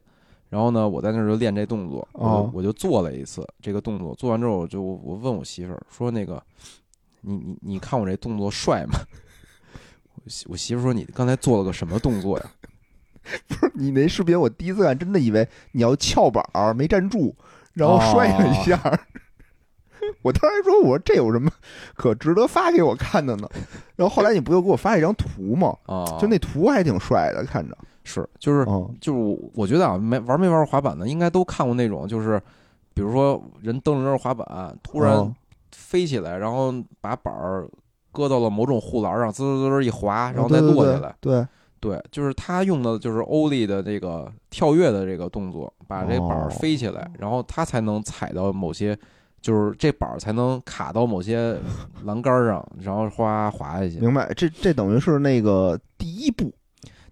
[0.49, 6.41] 然后呢我在那儿就练这动作，我就哦我就做了一次这个动作，做完之后我就我问我媳妇儿说那个
[7.21, 8.99] 你你你看我这动作帅吗？
[10.23, 12.51] 我媳我媳妇说你刚才做了个什么动作呀？
[13.47, 17.35] 不是你那视频，我第一次看，真的以为你要翘板儿没站住，
[17.73, 18.79] 然后摔了一下。
[20.23, 21.49] 我当时说，我说这有什么
[21.95, 23.47] 可值得发给我看的呢？
[23.95, 25.75] 然后后来你不又给我发一张图吗？
[25.85, 27.77] 啊，就那图还挺帅的，看着。
[28.03, 32.41] 是就是嗯就是我我觉得啊，没玩没玩过滑板的，应该都看过那种，就是
[32.93, 35.31] 比如说人蹬着滑板，突然哦
[35.71, 37.67] 飞起来，然后把板儿
[38.12, 41.13] 搁到了某种护栏上，滋滋滋一滑，然后再落下来。
[41.19, 41.45] 对，
[41.79, 48.97] 对，就是他用的就是欧力的这个跳跃的这个动作，把这板儿哦飞起来，然后他才能踩到某些，
[49.41, 51.58] 就是这板儿才能卡到某些
[52.04, 53.99] 栏杆上，然后哗滑下去。
[53.99, 54.32] 明白。
[54.36, 56.52] 这这等于是那个第一步，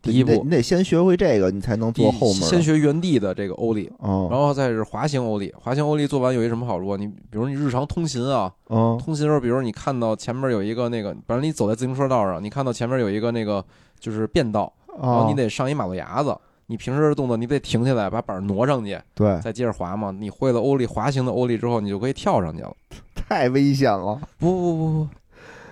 [0.01, 2.41] 第一步你得先学会这个，你才能做后面。
[2.41, 5.53] 先学原地的这个欧力，嗯，然后再是滑行欧力。
[5.57, 6.97] 滑行欧力做完有一什么好处啊？
[6.97, 13.63] 你比如你日常通勤啊，嗯通勤的时候，比如你看到前面有一个那个，反正你走在自行车道上，你看到前面有一个那个
[13.99, 16.37] 就是变道，然后啊你，得上一马路牙子。
[16.67, 20.11] 你平时的动作，你得停下来，把板儿挪上去，对，再接着滑嘛。
[20.11, 22.75] 你会了欧力滑行的欧力之后，你就可以跳上去了。
[23.15, 24.19] 太危险了。
[24.37, 25.09] 不不不不，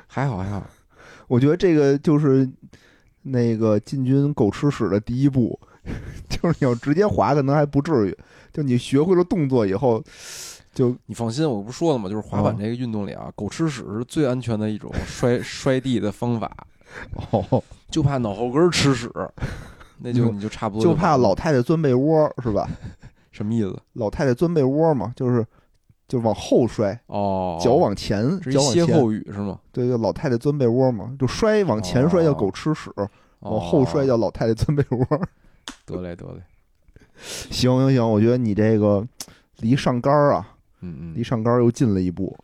[0.08, 0.66] 还好还好。
[1.28, 2.50] 我觉得这个就是
[3.24, 5.60] 那个进军狗吃屎的第一步，
[6.30, 8.18] 就是你要直接滑，可能还不至于。
[8.54, 10.02] 就你学会了动作以后，
[10.74, 12.08] 就你放心，我不说了吗？
[12.08, 16.50] 就是滑板哦这个运动里啊，狗吃屎是最安全的一种 摔摔地的方法，
[17.32, 19.12] 哦，就怕脑后根儿吃屎，
[20.00, 22.70] 那就你就差不多就怕老太太钻被窝是吧？
[23.32, 23.78] 什么意思？
[23.94, 25.46] 老太太钻被窝嘛，就是
[26.08, 29.60] 就往后摔，哦，脚往前，脚往前，后语是吗？
[29.72, 33.10] 对，就老太太钻被窝嘛，就摔往前摔叫哦狗吃屎，哦
[33.52, 35.06] 往后摔叫老太太钻被窝。
[35.86, 36.42] 得嘞得嘞，
[37.50, 39.06] 行行行，我觉得你这个
[39.60, 42.36] 离上杆儿啊，嗯嗯，离上杆儿又近了一步。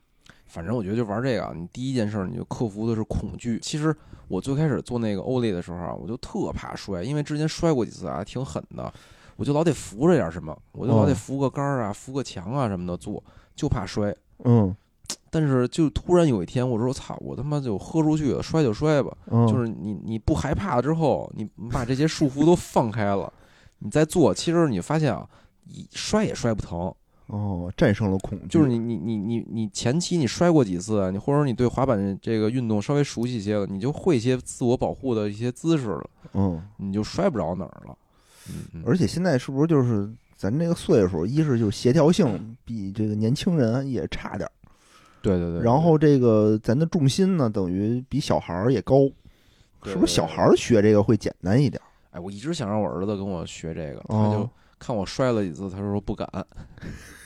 [0.48, 3.58] 反正我觉得就玩这个啊，你第一件事儿你就克服的是恐惧。
[3.62, 3.96] 其实
[4.32, 8.92] 我最开始做那个欧力的时候啊，我就特怕摔，因为之前摔过几次啊，挺狠的，
[9.36, 13.22] 我就老得扶着点什么，我就老得哦扶个杆儿啊、扶个墙啊什么的做，
[13.56, 14.16] 就怕摔。
[14.46, 14.74] 嗯
[15.30, 19.16] 但是就突然有一天，我说操，我他妈就豁出去了，摔就摔吧。
[19.30, 23.32] 嗯，就是你你不害怕了之后，你你把这些束缚都放开了，
[23.80, 25.28] 你再做，其实你发现啊，
[25.66, 26.94] 一摔也摔不疼。
[27.32, 37.98] 哦，战胜了恐惧，就是你你你你你前期你摔过几次，你或者你对滑板这个运动稍微熟悉一些了，你就会一些自我保护的一些姿势了，嗯，你就摔不着哪儿了。
[38.50, 44.52] 嗯嗯，而且现在是不是就是咱这个岁数，一是就是协调性比这个年轻人也差点儿，
[45.22, 49.10] 对对对，然后这个咱的重心呢，等于比小孩儿也高，
[49.82, 51.88] 对是不是小孩儿学这个会简单一点儿？
[52.12, 56.28] 哎，我一直想让我儿子跟我学这个，他就哦看我摔了几次，他说不敢。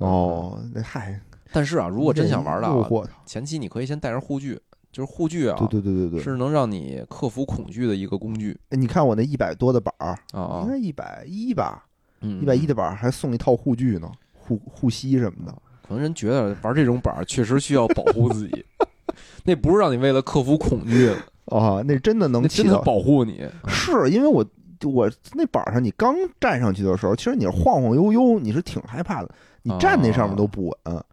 [0.00, 1.20] 哦，那嗨，
[1.52, 4.58] 但是啊，如果真想玩的啊，诱惑他，前期你可以先带上护具，
[4.90, 11.84] 就是护具啊，对对对对对，是能让你克服恐惧的一个工具哎你看我那一百多的板儿，啊啊应，该一百一吧，
[12.20, 12.74] 嗯，一百一的。
[12.74, 15.54] 板儿还送一套护具呢，护护膝什么的。
[15.86, 18.64] 可能人觉得玩这种板儿确实需要保护自己，
[19.44, 21.16] 那不是让你为了克服恐惧的，
[21.56, 23.46] 啊，那真的能那真的保护你。
[23.66, 24.44] 是因为我
[24.84, 29.30] 我那板上，你刚站上去的时候，其实你是晃晃悠悠，你是挺害怕的，
[29.62, 31.04] 你站那上面都不稳，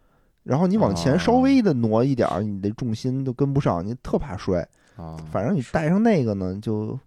[0.44, 4.68] 然后你往前稍微的挪一点儿，你的重心都跟不上，你特怕摔。
[4.96, 6.98] 啊，反正你带上那个呢，就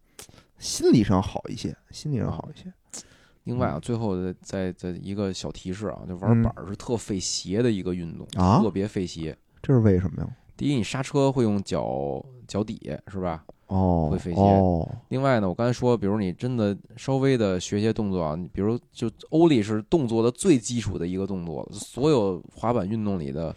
[0.58, 2.72] 心理上好一些，心理上好一些。
[3.44, 9.36] 另外啊，最后的再再一个小提示啊，就玩嗯板儿是特费鞋的一个运动，啊特别费鞋。
[9.62, 10.28] 这是为什么呀？
[10.56, 13.42] 第一，你刹车会用脚脚底是吧？
[13.70, 23.54] 哦，会费鞋哦，另外呢，我刚才说，比如你真的稍微的学一些动作啊，你比如就欧力是动作的最基础的一个动作，所有滑板运动里的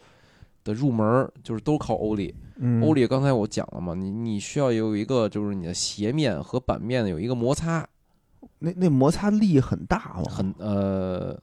[0.63, 2.33] 的入门儿就是都靠欧力。
[2.57, 7.83] 嗯，欧力刚才我讲了嘛，你你需要有一个就是你的鞋面和板面有一个摩擦，
[8.59, 10.23] 那那摩擦力很大吗？
[10.29, 11.35] 很呃，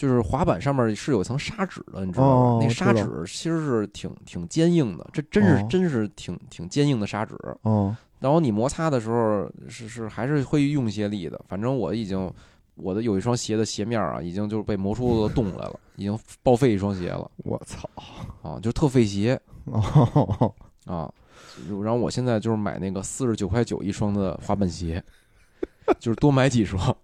[0.00, 2.64] 就是滑板上面是有一层砂纸的，你知道吗？
[2.64, 7.36] 那砂纸其实是挺挺坚硬的，这真是、哦真是挺挺坚硬的砂纸。
[7.60, 12.32] 哦，然后你摩擦的时候是是还是会用一些力的，反正我已经
[12.76, 17.86] 我的有一双鞋的鞋面啊，已经就是被磨出个洞来了，已经报废一双鞋了我操！
[18.40, 20.54] 啊，就特费鞋哦，
[20.86, 21.12] 啊。
[21.82, 25.04] 然后我现在就是买那个四十九块九一双的滑板鞋，
[25.98, 26.96] 就是多买几双。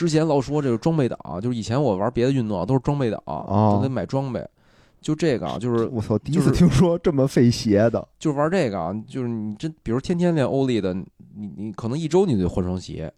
[0.00, 4.42] 之前老说这个装备党，就是以前我玩别的运动啊都是装备党，哦都得买装备。
[5.02, 6.16] 就这个啊，就是我操！
[6.16, 8.08] 第一次听说这么费鞋的。
[8.18, 13.12] 就玩这个啊，就是你真比如天天练欧力的，你你可能一周你就得换双鞋。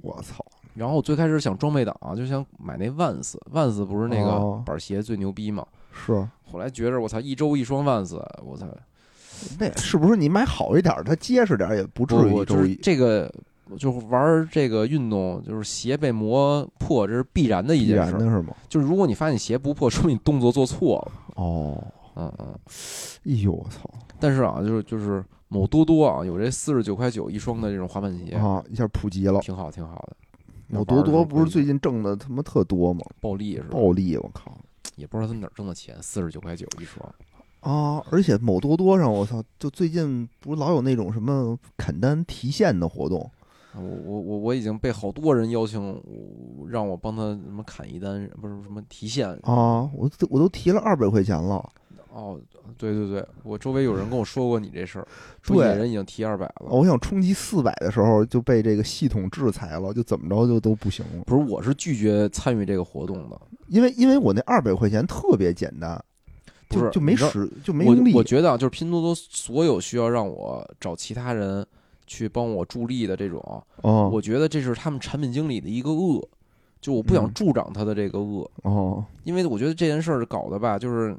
[0.00, 0.42] 我操！
[0.72, 5.66] 然后我最开始想装备党啊，就想买那万斯，万斯不是那哦个板鞋最牛逼吗？
[5.92, 8.66] 是，后来觉着我操，一周一双万斯，我操，
[9.58, 13.30] 那是不是你买好一点儿，它结实点儿，也不至于一周一这个，
[13.76, 18.18] 就是玩这个运动，就是鞋被磨破，这是必然的一件事儿。
[18.18, 18.54] 然的是吗？
[18.68, 21.12] 就是如果你发现鞋不破，说明你动作做错了。
[21.36, 22.54] 哦，嗯嗯。
[23.26, 23.90] 哎呦我操！
[24.18, 29.40] 但是啊，就是就是某多多啊，有这四十九块九一双的这种滑板鞋，啊，一下普及了。
[29.40, 30.16] 挺好挺好的。
[30.68, 33.02] 某多多不是最最近挣的他妈特多吗？
[33.20, 33.68] 暴利是吧？
[33.72, 34.56] 暴利，我靠！
[34.96, 37.14] 也不知道他哪儿挣的钱，四十九块九一双。
[37.60, 38.02] 啊！
[38.10, 43.28] 而且某多多上，我操，就最近不是老有那种什么砍单提现的活动
[43.74, 46.02] 我我我我已经被好多人邀请
[46.68, 49.88] 让我帮他什么砍一单，不是什么提现啊！
[49.94, 51.64] 我都我都提了二百块钱了。
[52.10, 52.40] 哦，
[52.76, 55.06] 对对对，我周围有人跟我说过你这事儿，
[55.42, 56.68] 说对野人已经提二百了。
[56.70, 61.22] 我想冲击四百的时候就被这个系统制裁了，就怎么着就都不行了。
[61.26, 63.40] 不是，我是拒绝参与这个活动的。
[63.68, 66.02] 因为因为我那二百块钱特别简单，
[66.70, 71.64] 就是就没使就没我用力我觉得啊，就是拼多多所有需要让我找其他人
[72.08, 73.40] 去帮我助力的这种，
[73.82, 74.10] 哦。
[74.12, 76.26] 我觉得这是他们产品经理的一个恶，
[76.80, 77.32] 就我不想嗯。
[77.32, 79.04] 助长他的这个恶，哦。
[79.22, 81.14] 因为我觉得这件事儿搞的吧，就是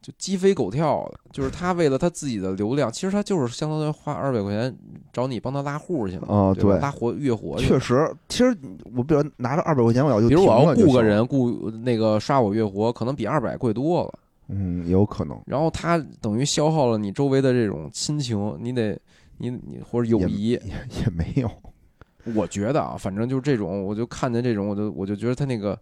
[0.00, 4.74] 就鸡飞狗跳的，就是他为了他自己的流量，其实他就是相当于花二百块钱
[5.12, 8.56] 找你帮他拉户去了，啊对拉活月活去确实，其实
[8.96, 14.18] 我比如拿着二百块钱，我要就比如我要雇个人雇那个刷我月活，可能比二百贵多了。
[14.52, 15.40] 嗯，也有可能。
[15.46, 18.98] 然后他等于消耗了你周围的这种亲情，你得
[19.40, 20.50] 你你或者友谊。
[20.50, 20.62] 也
[21.00, 21.50] 也没有，
[22.34, 25.78] 我觉得啊，反正就是这种，我就看见这种，我就我就觉得他那个，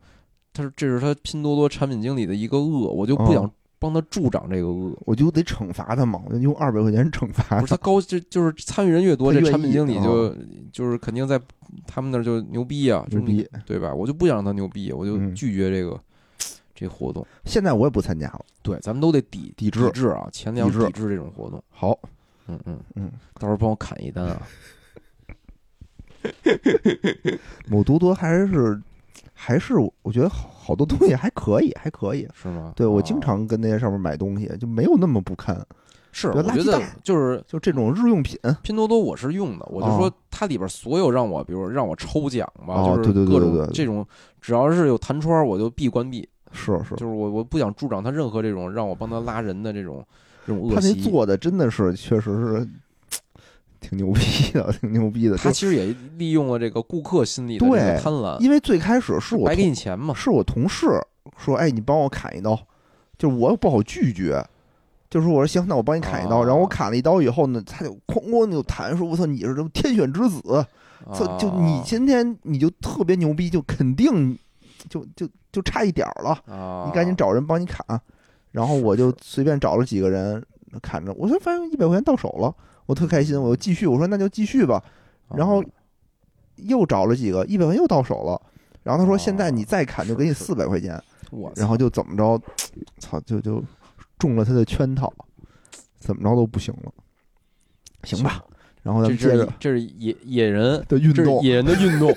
[0.53, 4.93] 他是这是他拼多多产品经理的一个恶，我就不想哦帮他助长这个恶。
[5.07, 7.61] 我就得惩罚他嘛，我就用二百块钱惩罚他。
[7.61, 10.37] 不是他高，就就是参与人越多，这产品经理就哦
[10.73, 11.41] 就是肯定在
[11.87, 13.95] 他们那儿就牛逼啊，就牛逼对吧？
[13.95, 16.01] 我就不想让他牛逼，我就嗯拒绝这个
[16.75, 17.25] 这活动。
[17.45, 18.45] 现在我也不参加了。
[18.63, 21.63] 对，咱们都得抵抵制制啊，钱粮抵制这种活动。
[21.71, 21.97] 好，
[22.49, 24.43] 嗯嗯嗯，到时候帮我砍一单啊。
[27.69, 28.81] 某多多还是
[29.33, 32.27] 还是我觉得好好多东西还可以，还可以。
[32.35, 32.73] 是吗？
[32.75, 35.65] 对我哦经常跟那些上面买东西，就没有那么不堪。
[36.11, 38.37] 是，我觉得就是就这种日用品。
[38.63, 44.05] 拼多多我是用的，我就哦说它里边所有让我，比如让我抽奖吧，哦就是对对对各种对对这种，
[44.41, 50.05] 只要是有弹窗，我就必关闭，是是，就是我我不想助长他任何这种让我帮他拉人的这种
[50.49, 50.95] 这种恶他那。
[50.95, 52.69] 做的真的是确实是
[53.81, 55.37] 挺牛逼的，挺牛逼的。
[55.37, 60.15] 他其实也利用了这个顾客心理对个贪婪，因为最开始是我白给你钱嘛。
[60.15, 60.87] 是我同事
[61.37, 62.59] 说，哎，你帮我砍一刀，
[63.19, 64.43] 就是我不好拒绝。
[65.11, 66.43] 就是我说行，那我帮你砍一刀。
[66.43, 70.43] 哦然后我砍了一刀以后呢，他就哐哐就弹说：“我操，你是什么天选之子！
[71.15, 74.37] 操，就你今天你就特别牛逼，就肯定
[74.91, 76.31] 就就就差一点儿了。
[76.47, 77.83] 啊，你赶紧找人帮你砍。”
[78.59, 80.45] 然后我就随便找了几个人
[80.83, 82.53] 砍着，我就发现一百块钱到手了，
[82.87, 84.83] 我特开心，我就继续，我说那就继续吧。
[85.29, 85.63] 啊，然后
[86.57, 88.43] 又找了几个，一百块钱又到手了。
[88.83, 92.43] 然后他说：“哦现在你再砍就给你四百块钱。”我然后就怎么着，
[92.99, 93.63] 操，就就
[94.19, 95.13] 中了他的圈套，
[96.01, 96.93] 怎么着都不行了。
[98.03, 98.43] 行吧，
[98.83, 102.13] 然后咱这这是们接着这是野野人，的运动，野人的运动，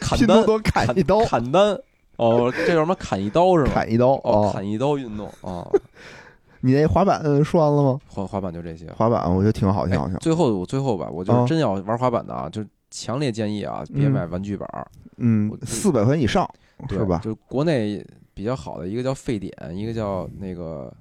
[0.00, 1.78] 砍单砍一刀，砍单
[2.18, 2.94] 哦，这叫什么？
[2.96, 3.70] 砍一刀是吗？
[3.74, 4.52] 砍一刀哦，啊！
[4.52, 5.66] 砍一刀运动哦，
[6.60, 7.98] 你那滑板呃说完了吗？
[8.06, 8.90] 滑滑板就这些。
[8.92, 10.14] 滑板我觉得挺好，挺好，哎。
[10.20, 14.86] 最后我最后吧，我就真要玩滑板的啊，就强烈建议啊，别嗯买玩具板儿，
[15.18, 16.48] 嗯，四百块钱以上
[16.88, 17.20] 是吧？
[17.22, 18.04] 就国内
[18.34, 20.92] 比较好的一个叫沸点，一个叫那个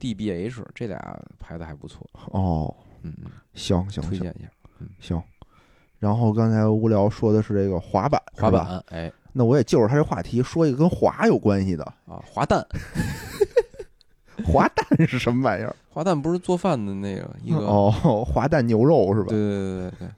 [0.00, 0.98] DBH，这俩
[1.38, 3.12] 牌子还不错，哦，嗯
[3.54, 4.48] 行行推荐一下
[4.98, 5.22] 行。
[6.00, 12.64] 然后刚才无聊说的是这个滑板，滑，板，哎那我也就着他这话题说一个跟滑有关系的，啊，滑蛋，
[14.46, 15.74] 滑蛋是什么玩意儿？
[15.90, 19.28] 滑蛋不是做饭的那个一个，哦，滑蛋牛肉是吧？
[19.28, 20.08] 对对对对对，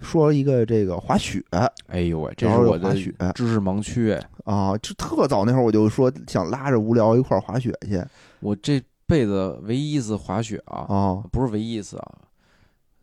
[0.00, 1.40] 说一个这个滑雪
[1.86, 2.92] 哎呦喂，这是我的
[3.32, 8.02] 知识盲区哎，啊，就特早那会儿我就说想拉着无聊一块儿滑雪去
[8.40, 12.12] 我这辈子唯一一次滑雪啊，啊不是唯一一次啊，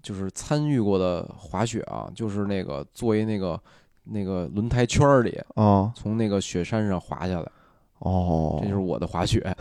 [0.01, 3.57] 就是参与过的滑雪啊，就是那个作为那个
[4.03, 7.51] 那个轮胎圈儿里，啊从那个雪山上滑下来，
[7.99, 9.55] 哦这，就是我的滑雪。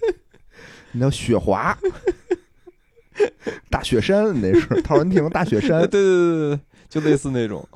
[0.92, 1.76] 你叫雪滑，
[3.68, 7.66] 大雪山那是陶然亭大雪山 对对对对对，就类似那种。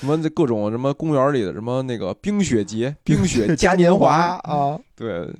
[0.00, 4.76] 什么各种什么公园里的什么那个冰雪节、冰雪嘉年华，啊！
[4.96, 5.30] 对，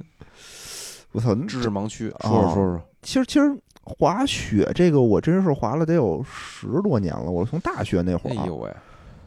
[1.10, 8.70] 我操，知识盲区，啊说说说说，其实其实滑雪这个我真是滑了得有十多年了，我从大学那会儿啊，哎呦喂，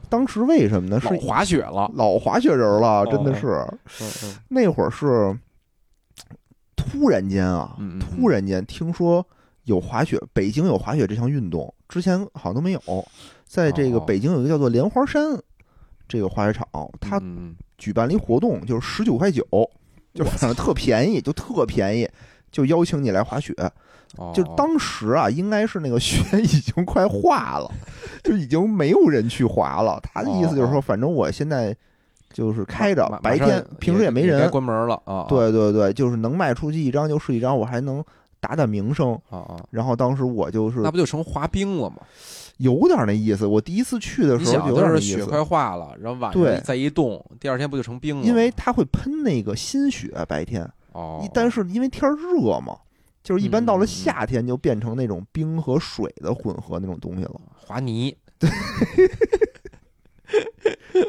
[0.09, 0.99] 当时为什么呢？
[0.99, 3.47] 是老滑雪了，老滑雪人了，真的哦是。
[4.03, 4.35] 嗯嗯。
[4.47, 5.37] 那会儿是
[6.75, 9.25] 突然间啊突然间听说
[9.63, 12.81] 有滑雪，北京有滑雪这项运动，之前好像都没有。
[13.45, 14.03] 在这个哦。
[14.05, 15.37] 北京有一个叫做莲花山
[16.07, 16.67] 这个滑雪场，
[16.99, 17.21] 它
[17.77, 19.43] 举办了一活动，就是十九块九，
[20.13, 22.07] 就反正特便宜，就特便宜，
[22.51, 23.53] 就邀请你来滑雪。
[24.17, 27.71] 哦就当时啊，应该是那个雪已经快化了，
[28.23, 29.99] 就已经没有人去滑了。
[30.01, 31.75] 他的意思就是哦说，反正我现在
[32.34, 38.04] 就是开着白天平时也没该人，关门了啊，啊对对对，就是能卖出去一张就是一张，我还能
[38.39, 39.13] 打打名声。
[39.30, 41.97] 啊啊，然后当时我就是那不就成滑冰了吗？
[42.58, 43.45] 有点那意思。
[43.45, 48.28] 我第一次去的时候就是点那意思，雪快化了，然后晚上再一冻，第二天不就成冰了吗？
[48.28, 52.78] 因为它会喷那个新雪，白天，哦一，但是因为天儿热嘛，
[53.25, 57.41] 就是一般到了夏天就变成那种冰和水的混合那种东西了。
[57.55, 58.47] 滑泥，对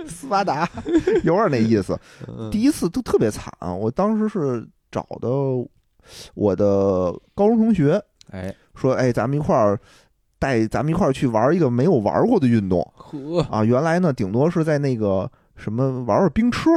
[0.08, 0.66] 斯巴达
[1.24, 1.98] 有点那意思。
[2.26, 5.28] 嗯第一次都特别惨，我当时是找的
[6.34, 9.78] 我的高中同学，哎说：“哎，咱们一块儿
[10.38, 13.62] 带咱们一块儿去玩一个没有玩过的运动呵，啊！
[13.62, 16.70] 原来呢，顶多是在那个什么玩玩冰车，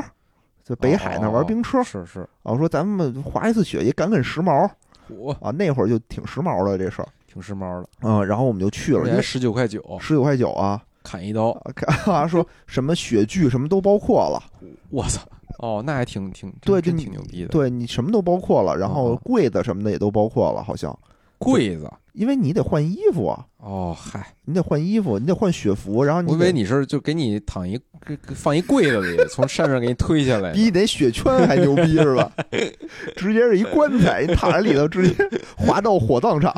[0.63, 2.58] 在北海那玩冰车是是，啊。
[2.58, 4.69] 说咱们滑一次雪也赶赶时髦
[5.10, 8.26] 嚯，啊，那会儿就挺时髦的这事儿挺时髦的，嗯。
[8.26, 11.50] 然后我们就去了，因为十九块九十九块九啊，砍一刀，
[12.06, 14.41] 啊说什么雪具什么都包括了。”
[14.89, 15.22] 我操，
[15.60, 20.97] 哦，那还挺挺对真就挺牛逼的，，对你什么都包括了，然后柜子什么的也都包括了，好像，
[21.40, 32.32] 柜子，因为你得换衣服啊，哦嗨，你得换衣服，你得换雪服，然后你我以为你是就给你躺一给给放一柜子里， 从山上给你推下来，比你那雪圈还牛逼是吧？
[33.16, 35.16] 直接是一棺材，你躺在里头，直接
[35.58, 36.54] 滑到火葬场，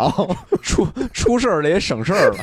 [0.61, 2.37] 出出事儿了也省事儿了，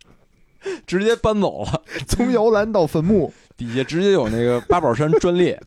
[0.86, 3.32] 直接搬走了，从摇篮到坟墓。
[3.56, 5.58] 底下直接有那个八宝山专列，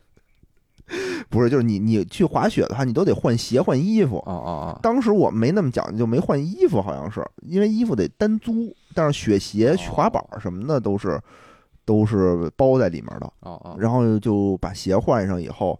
[1.30, 4.18] 不是，就是你你去滑雪的话，你都得换鞋换衣服。
[4.26, 9.76] 啊啊啊，当时我没那么讲究，没换衣服，好像是因为衣服得单租，但是雪鞋、哦。
[9.90, 11.20] 滑板什么的都是
[11.84, 13.26] 都是包在里面的。
[13.40, 15.78] 哦哦，然后就把鞋换上以后，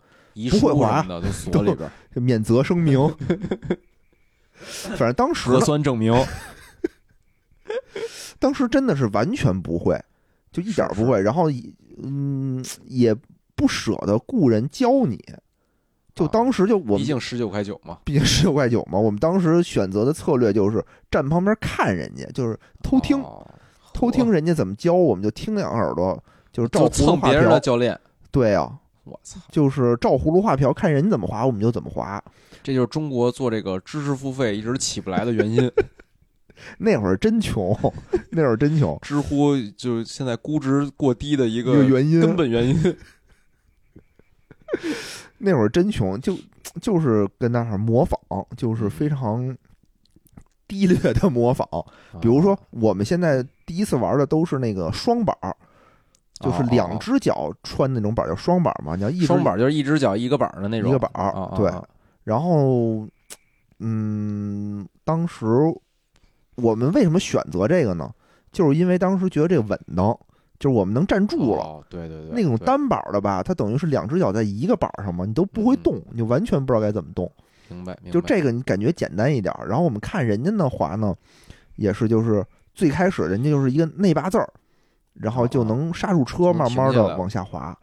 [0.50, 1.88] 不会滑的都锁里边。
[1.88, 2.98] 儿，就免责声明。
[4.60, 6.14] 反正当时核酸证明，
[8.38, 9.98] 当时真的是完全不会，
[10.52, 11.50] 就一点儿不会，然后
[12.02, 13.16] 嗯也
[13.60, 15.22] 不舍得雇人教你，
[16.14, 23.46] 就啊当时就我们毕竟十九块九嘛，毕竟十九块九嘛，我们当时选择的策略就是站旁边看人家，就是偷听、哦
[23.92, 26.18] 偷听人家怎么教，我们就听两耳朵，
[26.50, 28.00] 就是照葫芦画蹭别人的瓢，教练，
[28.30, 32.22] 对啊，我操，就是照葫芦画瓢，看人家怎么滑我们就怎么滑。
[32.62, 35.70] 这就是中国做这个知识付费一直起不来的原因。
[36.78, 37.76] 那会儿真穷，
[38.30, 42.96] 那会儿真穷，知乎就现在估值过低的一个原因根本原因。
[45.38, 46.36] 那会儿真穷，就
[46.80, 48.18] 就是跟那儿模仿，
[48.56, 49.56] 就是非常
[50.68, 51.66] 低劣的模仿。
[52.20, 55.56] 比如说，我们现在第一次玩的都是那个双板儿，
[56.40, 58.96] 就是两只脚穿那种板儿叫双板儿嘛。
[58.96, 61.82] 你要一双板就是一只脚一个板儿的那种，一个板儿对啊
[62.22, 63.08] 然后，
[63.78, 65.46] 嗯，当时
[66.56, 68.12] 我们为什么选择这个呢？
[68.52, 70.16] 就是因为当时觉得这个稳当，
[70.60, 71.62] 就是我们能站住了。
[71.62, 77.28] 哦，对对对，那种单板儿的吧，它等于是两只脚在一个板儿上嘛，你都不会嗯动，你就完全不知道该怎么动。
[77.68, 79.66] 明白，明白就这个你感觉简单一点儿。
[79.66, 81.12] 然后我们看人家那滑呢，
[81.76, 82.44] 也是就是
[82.74, 84.48] 最开始人家就是一个内八字儿，
[85.14, 87.76] 然后就能刹住车，慢慢的往下滑。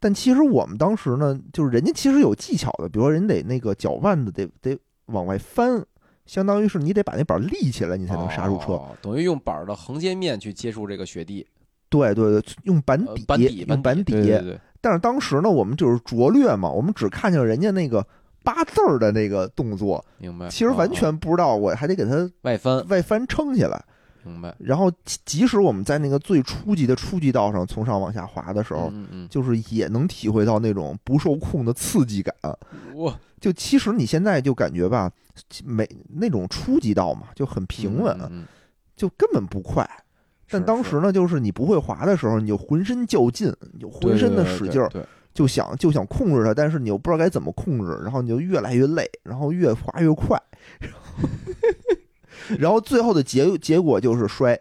[0.00, 5.84] 但其实我们当时呢，就是人家其实有技巧的，比如说人得那个脚腕子得得往外翻，
[6.24, 8.72] 相当于是你得把那板儿立起来，你才能刹住车。
[8.72, 11.46] 哦等于用板儿的横截面去接触这个雪地，
[11.88, 18.06] 对对对，用板底，呃板底，用板底，对对对，但是当时呢，我们就是拙劣嘛，我们只看见人家那个
[18.42, 20.48] 八字儿的那个动作，明白。
[20.48, 23.82] 其实完全不知道，我还得给它外翻，外翻撑起来。
[24.24, 24.52] 明白。
[24.58, 32.34] 然后即即使我们在那个最初级的初级道上从上往下滑的时候，嗯嗯就是也能体会到那种不受控的刺激感。
[32.42, 32.56] 嗯，
[32.96, 35.08] 哇，就其实你现在就感觉吧，
[35.64, 38.46] 每那种初级道嘛，就很平稳，嗯，嗯嗯
[38.96, 39.88] 就根本不快。
[40.48, 44.90] 但当时呢，就是你不会滑的时候，你就浑身较劲，你就浑身的使劲儿，
[45.34, 50.40] 就想就想控制它，但是你又不知道该怎么控制，然后你就越来越累，然后越滑越快，
[50.80, 51.28] 然后
[52.58, 54.58] 然后最后的结结果就是摔。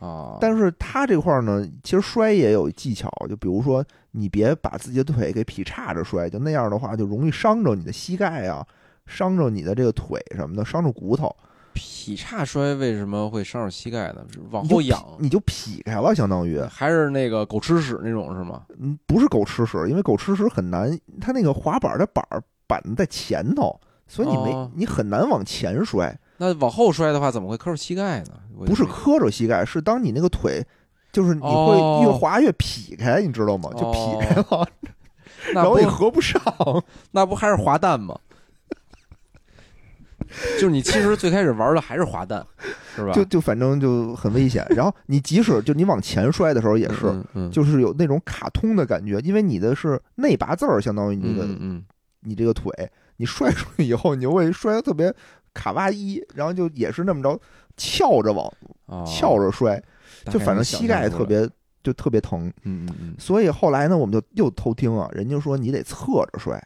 [0.00, 8.66] 啊，但是他这块儿呢，其实摔也有技巧，就比如说你别把自己的腿给劈叉着摔，就那样的话就容易伤着你的膝盖啊，
[9.06, 11.34] 伤着你的这个腿什么的，伤着骨头，
[11.74, 14.24] 劈叉摔为什么会伤着膝盖呢？
[14.50, 18.62] 往后仰，你就劈开了，相当于，还是那个狗吃屎那种是吗？
[18.78, 28.32] 嗯，不是狗吃屎，因为狗吃屎很难，它那个滑板的板儿板子在前头，所以你没、哦你很难往前摔，那往后摔的话，怎么会磕着膝盖呢？
[28.64, 30.64] 不是磕着膝盖，是当你那个腿。
[31.12, 33.70] 就是你哦会越滑越劈开，你知道吗？
[33.76, 34.66] 就劈开了，
[35.54, 36.42] 那然后也合不上。
[37.12, 38.18] 那不还是滑蛋吗？
[40.54, 42.44] 就是你其实最开始玩的还是滑蛋，
[42.96, 43.12] 是吧？
[43.12, 44.66] 就就反正就很危险。
[44.70, 51.84] 然后你即使就你往前摔的时候也是，嗯嗯，就是有那种卡通的感觉，因为你的是内八字儿，相当于你的、嗯嗯
[52.26, 52.72] 你这个腿，
[53.18, 55.14] 你摔出去以后，你就会摔得特别
[55.52, 57.38] 卡哇伊，然后就也是那么着
[57.76, 58.50] 翘着往
[58.88, 59.82] 嗯，翘着摔，
[60.26, 61.46] 就反正膝盖特别
[61.82, 62.46] 就特别疼。
[62.62, 66.58] 嗯嗯嗯所以后来呢，我们就又偷听啊，人家说你得侧着摔，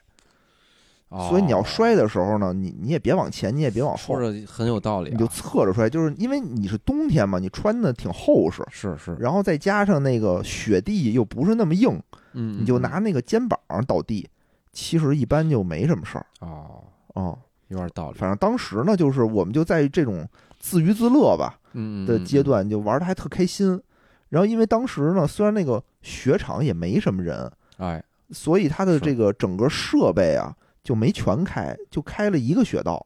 [1.08, 8.62] 哦，所以你要摔的时候呢，你你也别往前，你也别往后说，着很有道理啊，你就侧着摔，就是因为你是冬天嘛，你穿的挺厚实。
[8.70, 12.00] 是是，然后再加上那个雪地又不是那么硬，
[12.34, 14.28] 嗯，你就嗯拿那个肩膀倒地，
[14.72, 16.84] 其实一般就没什么事儿哦，
[17.14, 17.38] 哦、
[17.68, 20.28] 有点道理反正当时呢，就是我们就在这种
[20.58, 23.80] 自娱自乐吧嗯的阶，段，就玩的还特开心。
[24.28, 33.04] 然后因为当时呢，虽然那个雪场也没什么人，哎，所以它的这个整个设备啊就没全开，就开了一个雪道。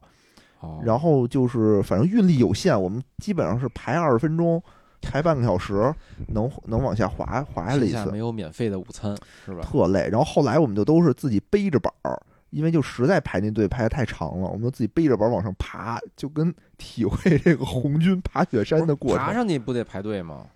[0.60, 4.62] 哦，然后就是反正运力有限，我们基本上是排二十分钟，
[5.00, 5.92] 排半个小时，
[6.28, 8.18] 能能往下滑滑下来一次下没。
[8.18, 9.60] 有免费的午餐是吧？
[9.62, 10.08] 特累。
[10.08, 12.16] 然后后来我们就都是自己背着板儿，
[12.50, 19.34] 因为就实在排那队排的太长了，我们就自己背着板儿往上爬，就跟 体会这个红军爬雪山的过程爬。
[19.34, 20.46] 上去不得排队吗？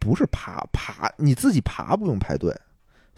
[0.00, 2.52] 不是爬爬，你自己爬不用排队，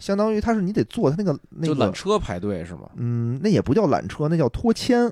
[0.03, 2.89] 相当于它是你得坐它那个那就个缆车排队是吗？
[2.97, 5.09] 嗯，那也不叫缆车，那叫拖牵，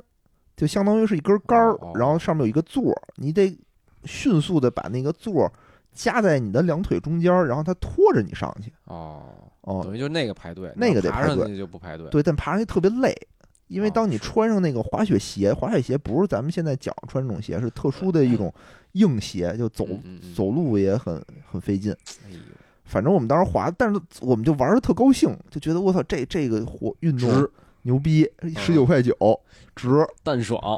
[0.58, 3.58] 就相当于是一根杆儿然后上面有一个座儿，你得
[4.04, 5.52] 迅速的把那个座儿
[5.94, 8.70] 夹在你的两腿中间儿，然后它拖着你上去。
[8.84, 9.24] 哦，
[9.62, 12.10] 哦，等于就那个排队，那个得排队爬上去就不排队。
[12.10, 13.16] 对，但爬上去特别累，
[13.68, 18.54] 因为哦当你穿上那个滑雪鞋，滑雪鞋不是咱们现在脚上穿这种鞋，是特殊的一种
[18.92, 19.88] 硬鞋，就走
[20.36, 21.96] 走路也很很费劲。
[22.26, 22.38] 哎呦，
[22.92, 27.50] 反正我们当时滑，但是我们就玩的特高兴，就觉得我操，这这个活运动值
[27.84, 29.16] 牛逼，十九块九
[29.74, 30.06] 值。
[30.24, 30.78] 淡爽，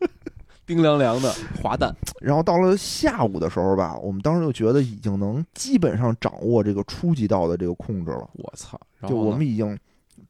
[0.66, 1.32] 冰凉凉的
[1.62, 8.78] 滑蛋，然后到了下午的时候吧，我们当时就觉得已经能基本上掌握这个初级道的这个控制了，我操！
[9.08, 9.78] 就我们已经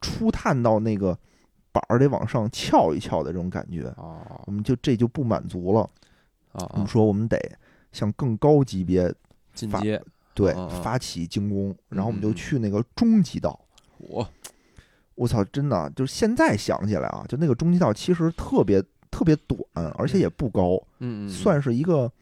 [0.01, 1.18] 初探到那个
[1.72, 5.81] 板儿得往上翘一翘的这种感觉，啊我们就这就不满足了，
[6.53, 7.37] 啊啊我们，说我们得
[7.91, 9.12] 向更高级别
[9.53, 10.01] 进阶，
[10.37, 13.59] 对发起进攻，然后我们就去那个中极道。
[13.97, 14.28] 我
[15.14, 19.59] 我操，真的就是现在想起来啊，就那个中极道其实特别特别短，
[19.97, 22.12] 而且也不高，嗯算是一个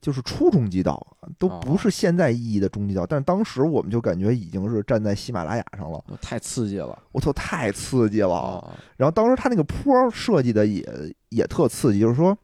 [0.00, 1.04] 就是初中级道，
[1.36, 3.04] 都不哦是现在意义的中极道。
[3.04, 8.34] 但是当时我们就感觉已经是站在喜马拉雅上了，太刺激了我操，太刺激了！
[8.34, 8.78] 啊！
[8.96, 12.38] 然后当时他那个坡儿设计的也也特刺激，就是说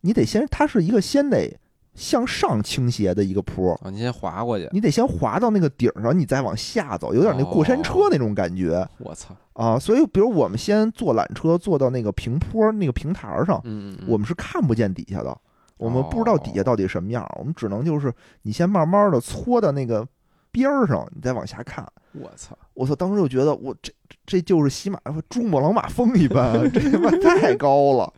[0.00, 1.54] 你得先，它是一个先得
[1.94, 3.72] 向上倾斜的一个坡。
[3.82, 8.86] 啊，你先滑过去，你得先滑到那个顶上，你再往下走，有点那过山车那种感觉。
[8.98, 9.34] 我操！
[9.52, 15.36] 啊，所以比如我们先坐缆车坐到那个平坡那个平台儿上，嗯我们是看不见底下的，
[15.76, 18.12] 我们不知道底下到底什么样儿，我们只能就是
[18.42, 20.06] 你先慢慢的搓到那个
[20.50, 21.86] 边儿上，你再往下看。
[22.12, 22.56] 我操！
[22.80, 23.92] 我操，当时就觉得我这
[24.24, 28.10] 这就是喜马珠穆朗玛峰一般，这他妈 太高了。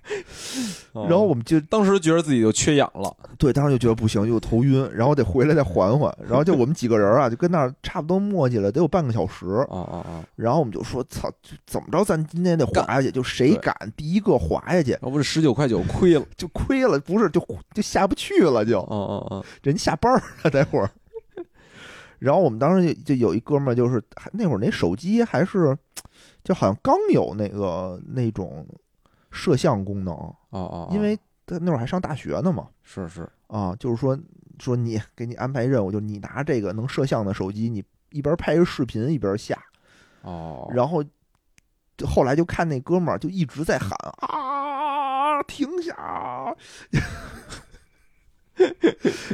[0.95, 6.17] 然后我们就当时觉得自己就缺氧了，对，当时就觉得不行，就头晕，然后得回来再缓缓。
[6.29, 9.47] 然后就我们几个人啊，就跟那儿差不多磨叽了得有半个小时。
[9.69, 10.23] 啊啊啊！
[10.37, 11.29] 然后我们就说：“操，
[11.67, 17.45] 怎么着，咱今天得滑下去，就谁敢第一个滑下去，要不是十九块九亏了，就亏了，不是就
[17.75, 20.89] 就下不去了，就嗯嗯嗯，人下班儿了，待会儿。
[22.23, 25.77] 然后我们当时就就有一哥们儿，就是还那会儿那手机还是
[26.45, 28.64] 就好像刚有那个那种
[29.33, 34.16] 摄像功能，哦哦，因为他那会儿还上大学呢嘛，是是，啊，就是说
[34.61, 39.61] 说你给你安排任务，就你拿这个能摄像的手机，你一边拍着视频一边下，
[40.20, 41.03] 哦，然后
[42.07, 43.91] 后来就看那哥们儿就一直在喊
[44.29, 46.55] 啊，停下！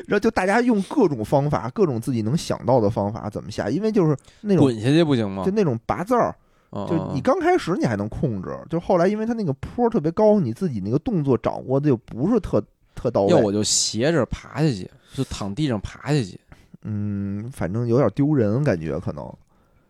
[0.07, 5.51] 然后就大家用各种方法，各种自己能想到的方法怎么下，因为就是那种滚下去不行吗就？
[5.51, 6.35] 那种拔字儿，
[6.71, 12.63] 嗯就你刚开始你还能控制，就后来因为它那个坡儿特别高，你自己那个动作掌握的就不是特
[12.95, 16.39] 特到位，要我就斜着爬下去，就躺地上爬下去，
[16.83, 19.33] 嗯，反正有点丢人感觉可能。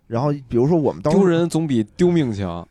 [0.07, 2.66] 然后比如说我们当时丢人总比丢命强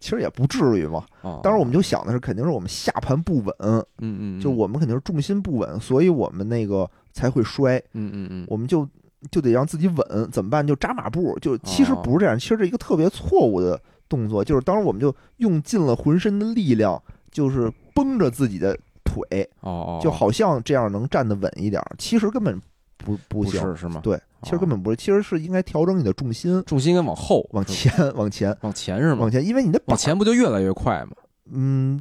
[0.00, 1.40] 其实也不至于嘛，啊！
[1.42, 7.76] 当时我们就想的是，肯定是我们下盘不稳，嗯嗯，嗯就我们肯定是重心不稳，所以我们那个才会摔。
[7.92, 8.88] 嗯嗯嗯，我们就
[9.30, 10.66] 就得让自己稳，怎么办？
[10.66, 11.38] 就扎马步。
[11.40, 21.82] 就其实哦不是这样，其实是一个特别错误的动作，就是当时我们就用尽了浑身的力量，就是绷着自己的腿，哦哦，就好像这样能站得稳一点。
[21.98, 22.60] 其实根本
[23.04, 24.00] 不不是是吗？
[24.02, 29.30] 对，其实根本不是，其实是应该调整你的重心，重心应该往后，往前，往前，往前是吗往？
[29.30, 31.12] 前，因为你的往前不就越来越快吗？
[31.50, 32.00] 嗯，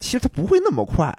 [0.00, 1.16] 其实它不会那么快，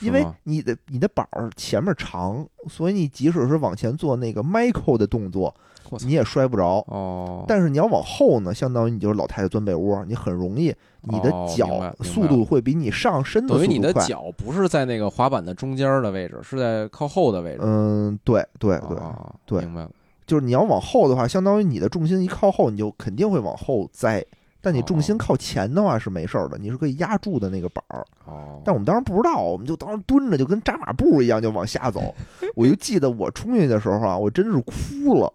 [0.00, 5.54] 因为你的你的板儿前面长，所以你即使是往前做那个 Michael 的动作，
[6.00, 6.84] 你也摔不着。
[6.88, 14.06] 哦，但是你要往后呢，相当于你就是老太太钻被窝，你很容易，你的脚速度会比你上身的等于你的速度快。
[14.06, 17.60] 脚不是在那个滑板的中间的位置，是在靠后的位置。
[17.62, 19.90] 嗯，对对对，哦对明白了。
[20.26, 24.24] 就是你要往后的话，相当于你的重心一靠后，你就肯定会往后栽。
[24.60, 28.04] 但你重心哦靠前的话是没事儿的，你是可以压住的那个板儿。
[28.26, 32.14] 哦，但我们当时不知道，我们就当时蹲着，就跟扎马步一样，就往下走。
[32.56, 35.32] 我就记得我冲进去的时候啊，我真是哭了，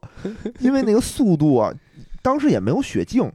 [0.59, 1.73] 因为那个速度啊，
[2.21, 3.31] 当时也没有雪镜，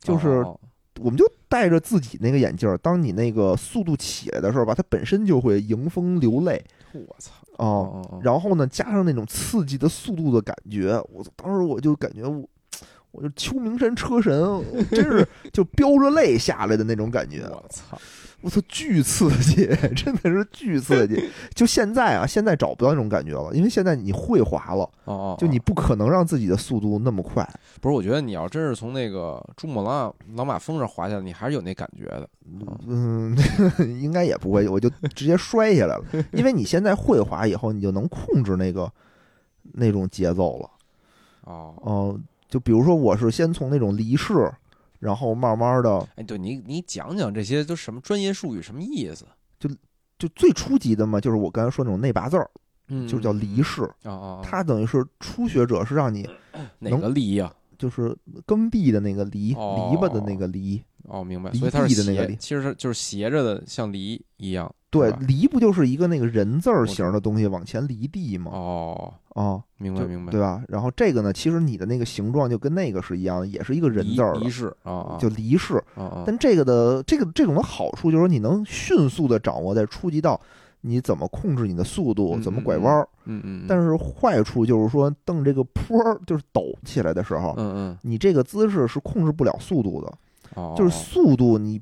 [0.00, 0.58] 就是哦
[1.00, 6.62] 我们就戴着自己那个眼镜儿，当你那个速度起来的时候吧，它本身就会迎风流泪
[6.92, 7.32] 我操！
[7.56, 12.46] 哦，然后呢，加上那种刺激的速度的感觉，我当时我就感觉我，
[13.12, 14.32] 我就秋名山车神，
[14.90, 17.42] 真是 就飙着泪下来的那种感觉。
[17.42, 17.98] 我操！
[18.42, 21.28] 我操，巨刺激，真的是巨刺激。
[21.54, 27.46] 就现在啊，现在找不到那种感觉了，因为现在你会滑了，哦哦，就你不可能让自己的速度那么快。
[27.82, 27.94] 不是？
[27.94, 32.26] 我觉得你要真是从那个珠穆朗朗玛峰上滑下来，你还是有那感觉的。
[32.86, 33.36] 嗯，
[34.00, 36.04] 应该也不会，我就直接摔下来了。
[36.32, 38.90] 因为你现在会滑以后，你就能控制那个
[39.72, 40.70] 那种节奏了。
[41.44, 42.20] 哦，哦、
[42.50, 44.52] 就比如说我是先从那种离式，
[44.98, 49.24] 然后慢慢的，哎，对你你讲讲这些都什么专业术语，什么意思？
[49.58, 49.70] 就
[50.18, 52.50] 就最初级的嘛，就是我刚才说那种内八字儿，
[52.88, 53.84] 嗯，就叫离式。
[54.02, 56.28] 啊啊，它等于是初学者是让你
[56.80, 57.54] 哪个犁呀？
[57.78, 60.82] 就是耕地的那个犁，哦篱笆的那个犁。
[61.04, 61.50] 哦，明白。
[61.52, 64.70] 犁所以它是斜，的那个犁其实是就是斜着的，像犁一样。
[64.90, 68.50] 对犁不就是一个那个人字形的东西往前犁地吗？
[68.52, 70.62] 哦，啊，就明白明白，对吧？
[70.68, 75.76] 然后这个呢，其实你的那个形状就跟那个是一样的，也是一个人字儿的仪，式啊啊，就犁式。
[75.94, 80.40] 啊啊，但这个的这个这种的好处就是说，你能迅速的掌握在初级道
[80.80, 83.08] 你怎么控制你的速度，嗯怎么拐弯儿。
[83.26, 90.12] 嗯嗯，但是坏处就是说，蹬这个坡儿就是抖起来的时候，嗯嗯你这个姿势是控制不了速度的。
[90.56, 91.80] 哦，就是速度你，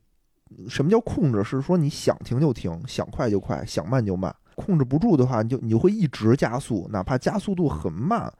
[0.69, 1.43] 什么叫控制？
[1.45, 4.35] 是说你想停就停，想快就快，想慢就慢。
[4.55, 8.33] 控制不住的话，你就你会一直加速，哪怕加速度很慢，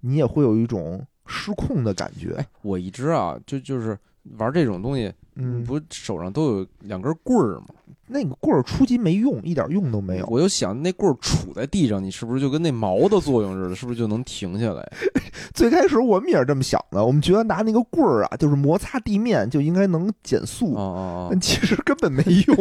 [0.00, 2.44] 你也会有一种失控的感觉。
[2.62, 3.98] 我一直啊，就就是
[4.38, 7.66] 玩这种东西，嗯，不手上都有两根棍儿吗？
[8.08, 10.26] 那个棍儿出击没用，一点用都没有。
[10.28, 13.74] 我就想那棍儿杵在地上，你是不是就跟那毛的作用似的？
[13.74, 14.92] 是不是就能停下来？
[15.52, 22.56] 最开始我们也是这么想的，我们觉得拿那个棍儿啊，就是摩擦地面就应该能减速，哦哦但其实根本没用。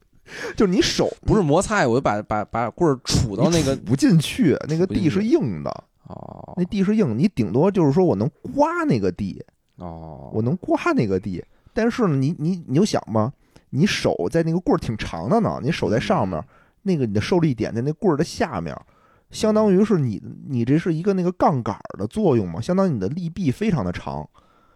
[0.56, 5.70] 就是你手不是摩擦，我就把把把棍儿杵到那个不进去，那个地是硬的，
[6.06, 9.42] 哦那地是硬，你顶多就是说我能刮那个地，
[9.76, 11.42] 哦，我能刮那个地。
[11.72, 13.32] 但是呢，你你你就想吧，
[13.70, 16.42] 你手在那个棍儿挺长的呢，你手在上面，
[16.82, 18.76] 那个你的受力点在那棍儿的下面，
[19.30, 24.28] 相当于是你你这是一个那个杠杆儿的作用嘛，相当于你的力臂非常的长，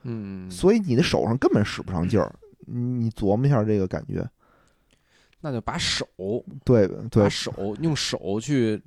[0.04, 2.34] 嗯，所以你的手上根本使不上劲儿。
[2.68, 4.28] 你你琢磨一下这个感觉，
[5.40, 6.04] 那就把手
[6.64, 8.82] 对对把，手用手去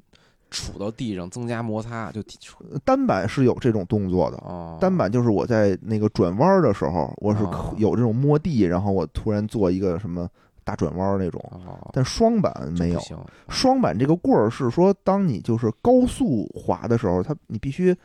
[0.52, 2.38] 杵到地上，增加摩擦，就提
[2.84, 4.38] 单板是有这种动作的。
[4.38, 7.42] 哦，单板就是我在那个转弯儿的时候，我是
[7.78, 10.30] 有这种摸地，然后我突然做一个什么
[10.64, 11.40] 大转弯儿那种。
[11.52, 13.02] 哦但双板没有
[13.50, 17.96] 双板这个棍儿是说，当你就是高速滑的时候，它你必须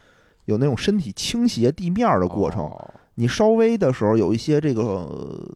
[0.46, 2.64] 有那种身体倾斜地面儿的过程。
[2.64, 5.48] 哦你稍微的时候有一些这个，呃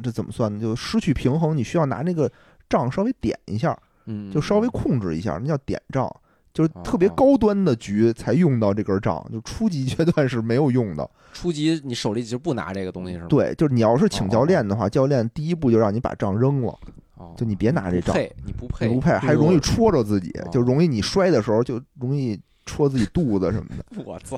[0.00, 0.60] 这怎么算呢？
[0.60, 2.30] 就失去平衡，你需要拿那个
[2.68, 3.76] 杖稍微点一下，
[4.06, 6.10] 嗯，就稍微嗯控制一下，那叫点杖。
[6.52, 11.08] 就是哦特别高端的局才用到这根杖，就初级阶段是没有用的。
[11.32, 13.26] 初级你手里就不拿这个东西是吗？
[13.28, 16.76] 对，就是你要是请教练的话，教练第一步就让你把杖扔了，
[17.14, 22.36] 哦，就你别拿这杖，你不配，你不配，还容易戳着自己哦，就容易你摔的时候就容易
[22.66, 24.36] 戳自己肚子什么的， 我操，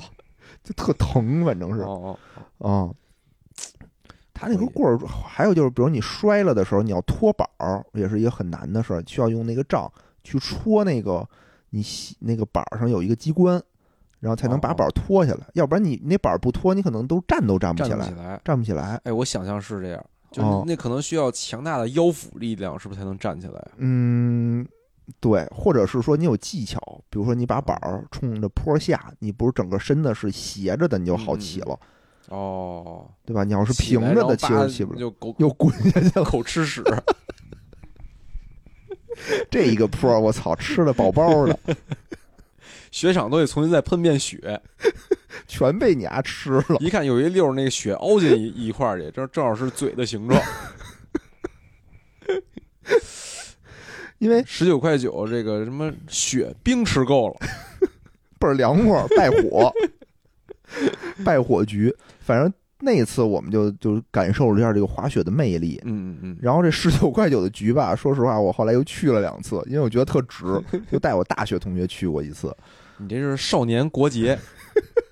[0.63, 1.81] 就特疼，反正是。
[2.59, 2.95] 哦。
[4.33, 9.91] 他那个棍儿，还有就是，比如你摔了的时候，你要脱板儿，也是一个很难的事儿，需要用那个杖
[10.23, 11.27] 去戳那个
[11.69, 13.61] 你系那个板儿上有一个机关，
[14.19, 18.41] 然后才能把哦板儿脱下来，要不然你那板儿不脱，你可能都站都站不起来站不起，来。
[18.43, 19.01] 站不起来。
[19.03, 23.59] 哎，我想象是这样，就哦那可能需要强大的腰腹力量，是不是才能站起来？
[23.59, 24.65] 啊嗯，
[25.19, 26.79] 对，或者是说你有技巧，
[27.09, 31.77] 比如说你把板儿冲着坡下，你不是整个身子是斜着的，你就好起了，
[32.29, 33.43] 哦，对吧？
[33.43, 36.23] 你要是平着的，其实起不了，就狗 又滚下去了。
[36.29, 36.83] 口吃屎。
[39.49, 41.57] 这一个坡儿，我操，吃的饱饱的，
[42.91, 44.59] 雪场都得重新再喷遍雪，
[45.47, 46.77] 全被你丫吃了。
[46.79, 50.41] 一看有一溜儿那个雪凹进一一块儿去，这正好是嘴的形状。
[54.17, 57.35] 因为十九块九，这个什么雪冰吃够了，
[58.39, 59.71] 倍儿凉快儿，败火，
[61.23, 61.93] 败火局。
[62.19, 65.79] 反正那次我们就就感受了一下这个滑雪的魅力。
[65.85, 70.45] 嗯嗯嗯，然后这十九块九的局吧，说实话，我后来又去了两次，因为我觉得特值，
[70.91, 72.55] 就带我大学同学去过一次。
[72.97, 74.37] 你这是少年国节，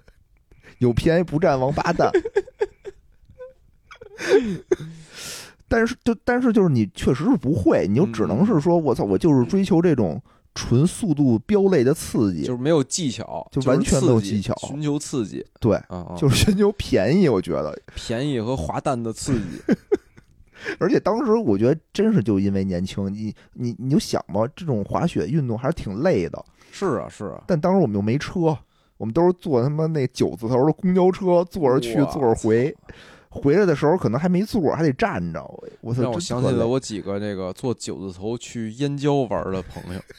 [0.79, 2.11] 有便宜不占王八蛋。
[5.67, 10.21] 但是就但是就是你确实是不会，你就只能是说，我操，我就是追求这种
[10.53, 15.81] 纯速度飙类的刺激，就是没有技巧，就完全没有技巧寻求刺激对，
[16.17, 17.29] 就是寻求便宜。
[17.29, 19.61] 我觉得，便宜和滑蛋的刺激。
[20.77, 26.43] 而且当时我觉得真是就因为年轻，你你你就想吧，这种滑雪运动还是挺累的。
[26.71, 28.55] 是啊是啊，但当时我们又没车，
[28.97, 32.75] 我们都是坐他妈那九字头的公交车，坐着去，坐着回。
[33.33, 35.41] 回来的时候可能还没座，还得站着。
[35.41, 40.01] 我我操，让我想起了我几个那个坐九字头去燕郊玩的朋友。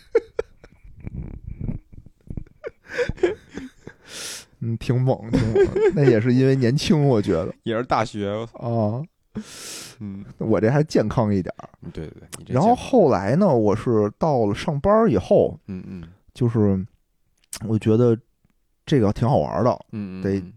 [4.61, 5.67] 嗯，挺猛，挺猛。
[5.95, 9.03] 那也是因为年轻，我觉得 也是大学，啊，
[9.99, 11.69] 嗯，我这还健康一点儿。
[11.93, 16.83] 对对对，然后后来呢，我是到了上班以后，嗯嗯就是
[17.67, 18.17] 我觉得
[18.87, 20.53] 这个挺好玩的，嗯，嗯得嗯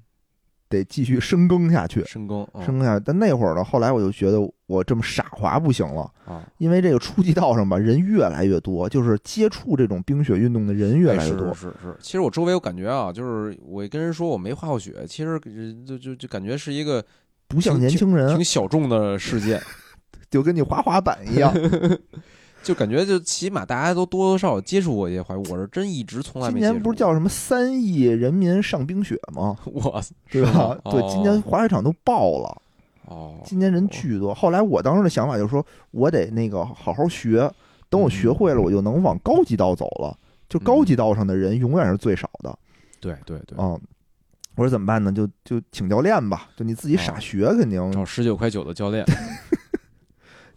[0.70, 3.04] 得继续深耕下去，深耕嗯深耕下去。
[3.06, 11.54] 但那会儿呢，后来我就觉得我这么傻滑不行了，啊，因为这个初级道上吧，人越来越多，就是接触这种冰雪运动的人越哎来越多。
[11.54, 17.04] 是是是，其实我周围我感觉啊，就是我跟人说我没滑过雪，其实呃就就就感觉是一个
[17.48, 19.62] 不像年轻人挺，小众的世界。
[20.32, 21.54] 就跟你滑滑板一样。
[22.66, 26.72] 就感觉就起码大家都多多少少接触过一些滑雪，我是真一直从来今没今。
[26.72, 29.56] 年不是叫什么三亿人民上冰雪吗？
[29.72, 30.02] 我
[30.32, 30.76] 对吧？
[30.86, 32.62] 对，哦今年滑雪场都爆了，
[33.06, 34.34] 哦，今年人巨多。
[34.34, 37.48] 后来我当时的想法就是说，我得那个好好学，
[37.88, 40.18] 等我学会了，我就能往高级道走了。
[40.50, 42.58] 就高级道上的人永远是最少的。
[43.00, 43.80] 对对对，嗯，
[44.56, 45.12] 我说怎么办呢？
[45.12, 49.06] 就就请教练吧，就你自己傻学，肯定找十九块九的教练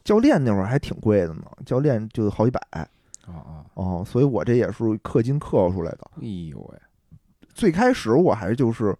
[0.09, 2.59] 教练那会儿还挺贵的呢，教练就好几百。
[2.70, 2.88] 啊
[3.26, 6.11] 啊，哦，所以我这也是氪金氪出来的。
[6.22, 6.78] 哎呦喂，
[7.52, 8.96] 最开始我还是就是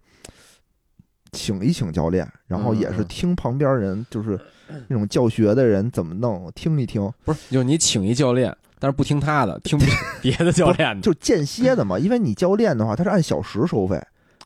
[1.31, 4.39] 请一请教练，然后也是听旁边人就是
[4.87, 9.87] 那种教学的人怎么弄，听一听，不是，就是你请一教练，但是不听他的，听别
[10.21, 11.01] 别的教练的。
[11.01, 11.97] 就间歇的嘛。
[11.97, 13.99] 因为你教练的话，他是按小时收费，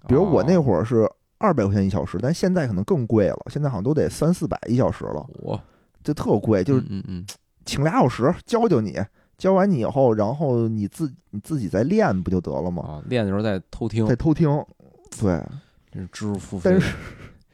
[0.08, 1.06] 比如我那会儿是
[1.40, 5.62] 二百块钱一小时，但现在可能更贵了，现在好像都得三四百一小时了，我
[6.04, 6.64] 就特贵。
[6.64, 7.26] 就是嗯嗯
[7.66, 9.00] 请俩小时教教你，
[9.38, 12.84] 教完你以后，然后你自你自己再练不就得了嗯吗？
[12.84, 14.50] 啊，练的时候再偷听再，偷听，
[15.20, 15.42] 对。
[15.92, 16.96] 这是知识付费但，是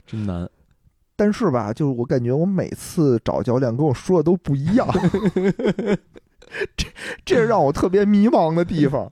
[0.08, 0.50] 真难。
[1.18, 4.88] 但是吧，就是我感觉我每次找教练跟我说的都不一样，
[6.78, 6.88] 这
[7.26, 9.12] 这是让我特别迷茫的地方。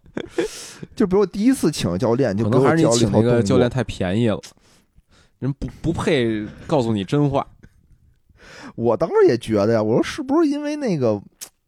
[0.96, 4.40] 就比如我第一次请教练，就可能还是你请那个教练太便宜了，
[5.40, 7.46] 人不不配告诉你真话。
[8.78, 11.20] 我当时也觉得呀，我说是不是因为那个，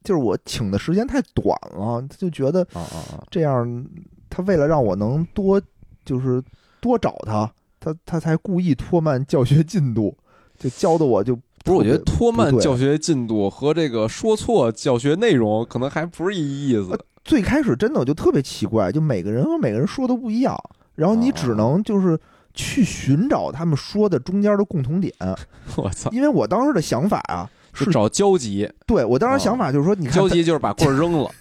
[0.03, 3.23] 就是我请的时间太短了，他就觉得啊啊啊！
[3.31, 3.85] 这样，
[4.29, 5.59] 他为了让我能多，
[6.05, 6.39] 就是
[6.79, 10.15] 多找他，他他才故意拖慢教学进度，
[10.59, 11.35] 就教的我就
[11.65, 16.95] 不是，我觉得拖慢教学进度和这个说错教学内容可能还不是一意思。
[17.25, 20.55] 最开始真的我就特别奇怪，就每个人和每个人说的不一样，
[20.93, 22.19] 然后你只能就是
[22.53, 25.13] 去寻找他们说的中间的共同点。
[25.75, 26.09] 我操！
[26.11, 31.31] 因为我当时的想法啊，是找交集，对我当时想法就是说，你看他交集就是把棍儿扔了，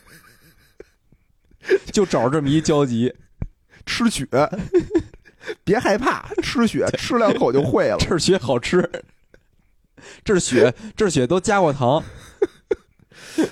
[1.93, 3.15] 就找这么一交集。
[3.87, 4.27] 吃血，
[5.65, 7.97] 别害怕，吃血吃两口就会了。
[7.99, 8.87] 这儿血好吃，
[10.23, 12.03] 这儿血这儿血都加过糖。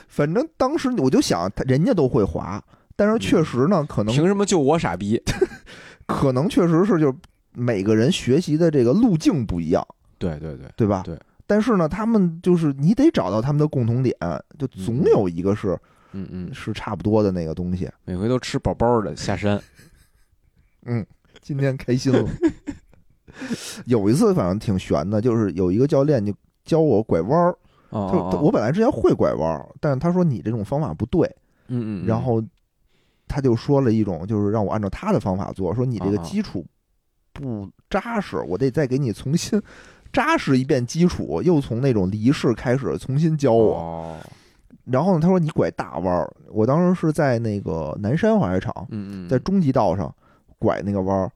[0.08, 2.62] 反正当时我就想，他人家都会滑，
[2.96, 5.22] 但是确实呢，可能凭什么就我傻逼？
[6.06, 7.14] 可能确实是就
[7.58, 9.82] 每个人学习的这个路径不一样，
[10.18, 11.02] 对对对，对吧？
[11.04, 11.18] 对。
[11.46, 14.14] 但是呢，他们就是你得找到他们的共同点，
[14.58, 15.78] 就总有一个是
[16.12, 17.88] 嗯嗯，是差不多的那个东西。
[18.04, 19.58] 每回都吃饱饱的下山。
[20.84, 21.04] 嗯
[21.40, 22.28] 今天开心了。
[23.86, 26.34] 有一次反正挺悬的，就是有一个教练就
[26.64, 27.56] 教我拐弯儿，
[27.90, 31.26] 哦他他我哦，本来之前会拐弯儿，但是他说你这种方法不对，
[31.68, 32.42] 嗯嗯，然后
[33.28, 36.66] 他就说了一种就是让我按照他的方法做，说你这个基础
[37.36, 39.60] 不扎实，我得再给你重新
[40.12, 43.74] 扎实一遍基础，又从那种离式开始重新教我。
[43.76, 44.16] 哦，
[44.84, 50.12] 然后呢，他说你拐大弯儿，我当时是在那个南山滑雪场，嗯嗯，在中级道上
[50.58, 51.30] 拐那个弯儿，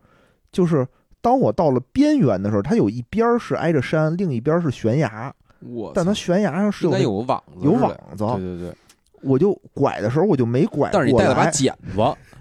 [0.50, 0.86] 就是
[1.20, 8.74] 当我到了边缘的时候，它有一边儿是挨着山，另一边儿是悬崖，我但它悬崖上是应该那有网子，有网子，对对对，
[9.22, 11.90] 我就拐的时候我就没拐过来，但是你带了把剪子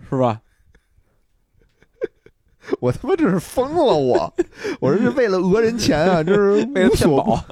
[0.09, 0.39] 是吧？
[2.79, 4.33] 我他妈这是疯了我，
[4.79, 7.43] 我这是为了讹人钱啊，这是 为了骗保，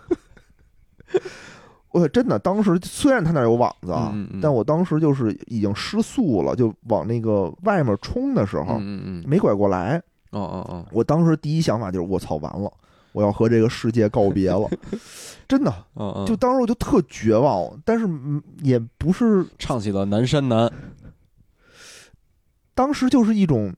[1.91, 10.01] 我真的当时虽然他那儿有网子啊，嗯嗯嗯但我当时就是已经失速了，就往那个外面冲的时候、嗯嗯嗯，没拐过来。
[10.32, 12.72] 哦哦哦，我当时第一想法就是我操完了，
[13.13, 14.70] 我要和这个世界告别了，
[15.47, 15.74] 真的。
[16.28, 20.70] 就当时我就特绝望，但是嗯也不是，唱起了南山南，
[22.76, 23.74] 当时就是一种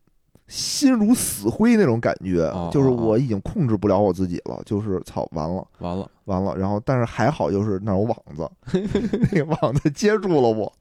[0.50, 5.66] 心如死灰那种感觉，哦就是我已经控制不了我自己了，就是操完了。
[5.78, 8.50] 完了，完了，然后但是还好，就是那儿有网子，
[9.32, 10.74] 那个网子接住了我，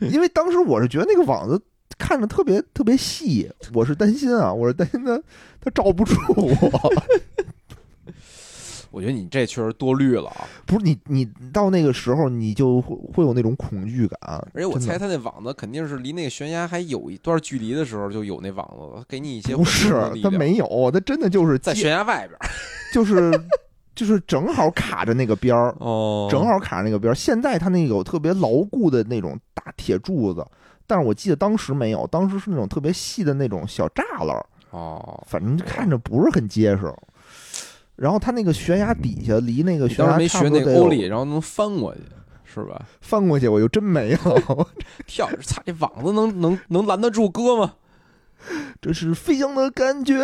[0.00, 1.58] 因为当时我是觉得那个网子
[1.96, 5.22] 看着特别特别细，我是担心啊，我是担心它
[5.60, 6.92] 它罩不住我。
[8.90, 10.46] 我觉得你这确实多虑了啊！
[10.66, 14.18] 不是你你到那个时候你就会会有那种恐惧感，
[14.52, 22.40] 而且我猜他那网子肯定是离那个悬崖还有一段距离的时候就有那网子了，给你一些不是稳定的力量它没有，他真的就是在悬崖外边儿
[22.92, 23.32] 就是
[23.94, 27.14] 就是正好卡着那个边儿，哦正好卡着那个边儿。
[27.14, 30.44] 现在它那个有特别牢固的那种大铁柱子，
[30.86, 36.92] 但是我记得当时没有，当时是那种特别细的那种小栅栏，哦，反正看着不是很结实。
[38.00, 42.00] 然后它那个悬崖底下离那个悬崖差没学那不多得然后能翻过去
[42.44, 42.86] 是吧？
[43.02, 44.66] 翻过去，我就真没了。
[45.06, 47.74] 跳着，操，这网子能能能拦得住哥吗？
[48.80, 50.16] 这是飞翔的感觉。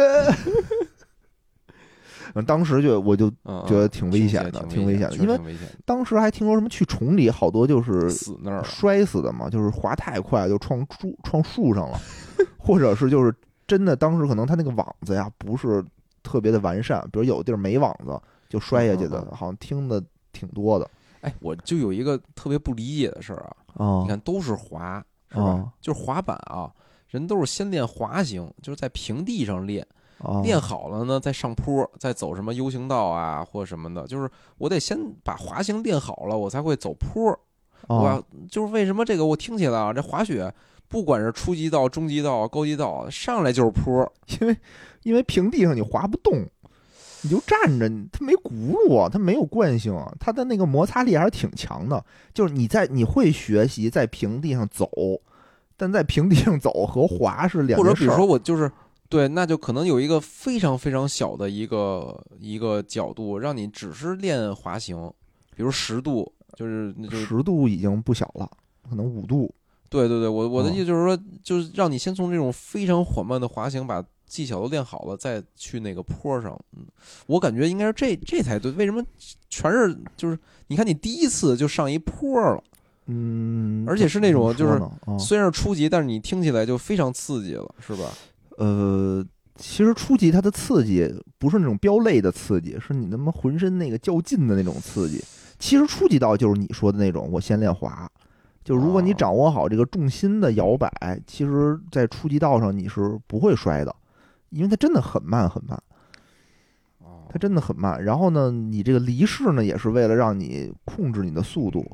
[2.35, 5.39] 嗯 当时就我就嗯，觉得嗯挺危险的挺挺危险的因为
[5.87, 11.99] 当时还听说什么去崇礼好多就是死那儿，摔死的嘛，就是滑太快就撞树撞树上了，
[12.59, 13.35] 或者是就是
[13.67, 15.83] 真的当时可能他那个网子呀不是
[16.27, 20.03] 特别的完善，比如有的地儿没网子就摔下去的嗯，好像听的
[20.33, 20.91] 挺多的。
[21.21, 25.45] 哎，我就有一个特别不理解的事儿啊，啊你看都是滑，是吧？
[25.45, 25.73] 啊？
[25.81, 26.69] 就是滑板啊，
[27.09, 29.87] 人都是先练滑行，就是在平地上练，
[30.19, 37.31] 啊练好了呢再上坡，再走什么 U 型道啊或什么的，就是我得先把滑行练好了，我才会走坡。
[37.89, 40.53] 啊我就是为什么这个我听起来啊，这滑雪
[40.89, 44.11] 不管是初级道、中级道、高级道，上来就是坡，
[44.41, 44.57] 因为
[45.03, 46.47] 因为平地上你滑不动，
[47.23, 52.05] 你就站着，它没轱辘啊，它没有惯性啊，它的那个摩擦力还是挺强的。
[52.33, 54.89] 就是你在你会学习在平地上走，
[55.77, 58.71] 但在平地上走和滑是两或者比如说我就是
[59.09, 65.13] 对，那就可能有一个非常非常小的一个一个角度，让你只是练滑行，
[65.55, 68.51] 比如十度，就是就是十度已经不小了，
[68.89, 69.53] 可能五度。
[69.89, 76.59] 对对对，我我的哦意思就是说，就是让你先从这种非常缓慢的滑行把技巧都练好了，再去那个坡上。
[76.77, 76.85] 嗯，
[77.27, 78.73] 我感觉应该是这这才对。
[78.73, 79.03] 为什么
[79.49, 82.63] 全是就是你看你第一次就上一坡了，
[83.07, 84.81] 嗯，而且是那种就是
[85.19, 88.11] 虽然是初级，但是你听起来就非常刺激了，是吧？
[88.59, 89.25] 呃，
[89.57, 91.09] 其实初级它的刺激
[91.39, 95.23] 不是那种飙泪的刺激，是你他妈浑身那个较劲的那种刺激。
[95.59, 98.11] 其实初级道就是你说的那种，我先练滑。
[98.67, 100.91] 就如果你哦掌握好这个重心的摇摆，
[101.25, 103.95] 其实，在初级道上你是不会摔的，
[104.51, 105.81] 因为它真的很慢很慢，
[106.99, 108.03] 哦它真的很慢。
[108.03, 111.89] 然后呢，你这个离式呢，也是为了让你控制你的速度。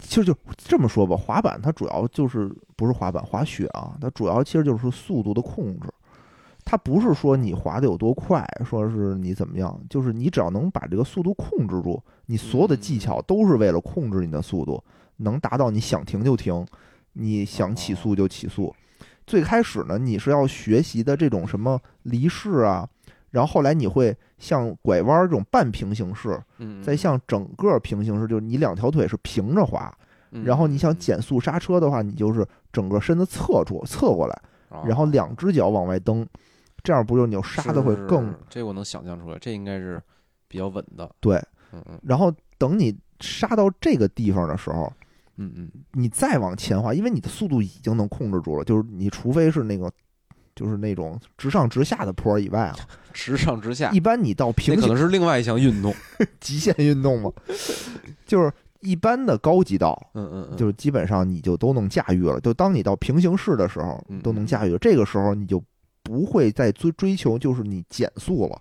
[0.00, 5.88] 其实就这么说吧，滑板它主要就是不是滑板，滑雪啊，它主要其实就是速度的控制。
[6.64, 14.82] 它不是说你滑的有多快，说是你怎么样，就是你只要能把这个速度控制住，你所有的技巧都是为了控制你的速度，
[15.18, 16.66] 能达到你想停就停，
[17.12, 18.74] 你想起诉就起诉。
[19.26, 22.88] 最开始呢，你是要学习的这种什么离式啊，
[23.30, 29.90] 然后后来你会像拐弯儿这种半平行式，嗯，再像整个平行式，就是你两条腿是平着滑，
[30.32, 36.26] 嗯，然后你想嗯，减速刹车的话，你就是整个身子侧住侧过来，哦然后两只脚往外蹬，
[36.82, 40.02] 这样不就你就刹的会更是这我能想象出来，这应该是
[40.48, 41.10] 比较稳的。
[41.20, 41.36] 对。
[41.72, 44.92] 嗯嗯然后等你刹到这个地方的时候，
[45.36, 49.90] 嗯嗯，你再往前滑，因为你的速度已经能控制住了，就是你除非是那个。
[50.56, 52.76] 就是那种直上直下的坡以外啊，
[53.12, 55.92] 直上直下一，般你到平行可能是另外一项运动。
[56.38, 57.32] 极限运动嘛，
[58.24, 62.38] 就是一般的高级道，嗯嗯嗯，就是基本上你就都能驾驭了。
[62.38, 64.78] 就当你到平行式的时候，都能驾驭了。
[64.78, 65.60] 这个时候你就
[66.04, 68.56] 不会再追追求就是你减速了。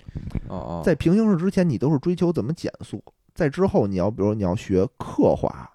[0.48, 3.00] 哦，在平行式之前，你都是追求怎么减速。
[3.36, 5.70] 在之后，你要比如你要学刻滑，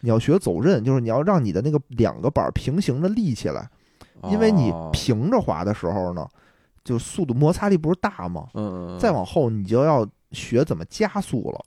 [0.00, 3.68] 你要学走刃，就是你要让你的那个两个板儿平行的立起来。
[4.24, 6.28] 因为你哦平着滑的时候呢，
[6.84, 8.48] 就速度摩擦力不是大吗？
[8.52, 11.64] 嗯嗯，嗯再往后你就要学怎么加速了，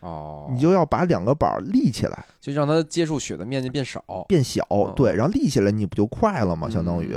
[0.00, 2.24] 哦，你就要把两个板儿立起来。
[2.40, 6.68] 就让它接触雪的面积变少，变小，对，然后立起来你不就快了吗？
[6.68, 7.14] 相当于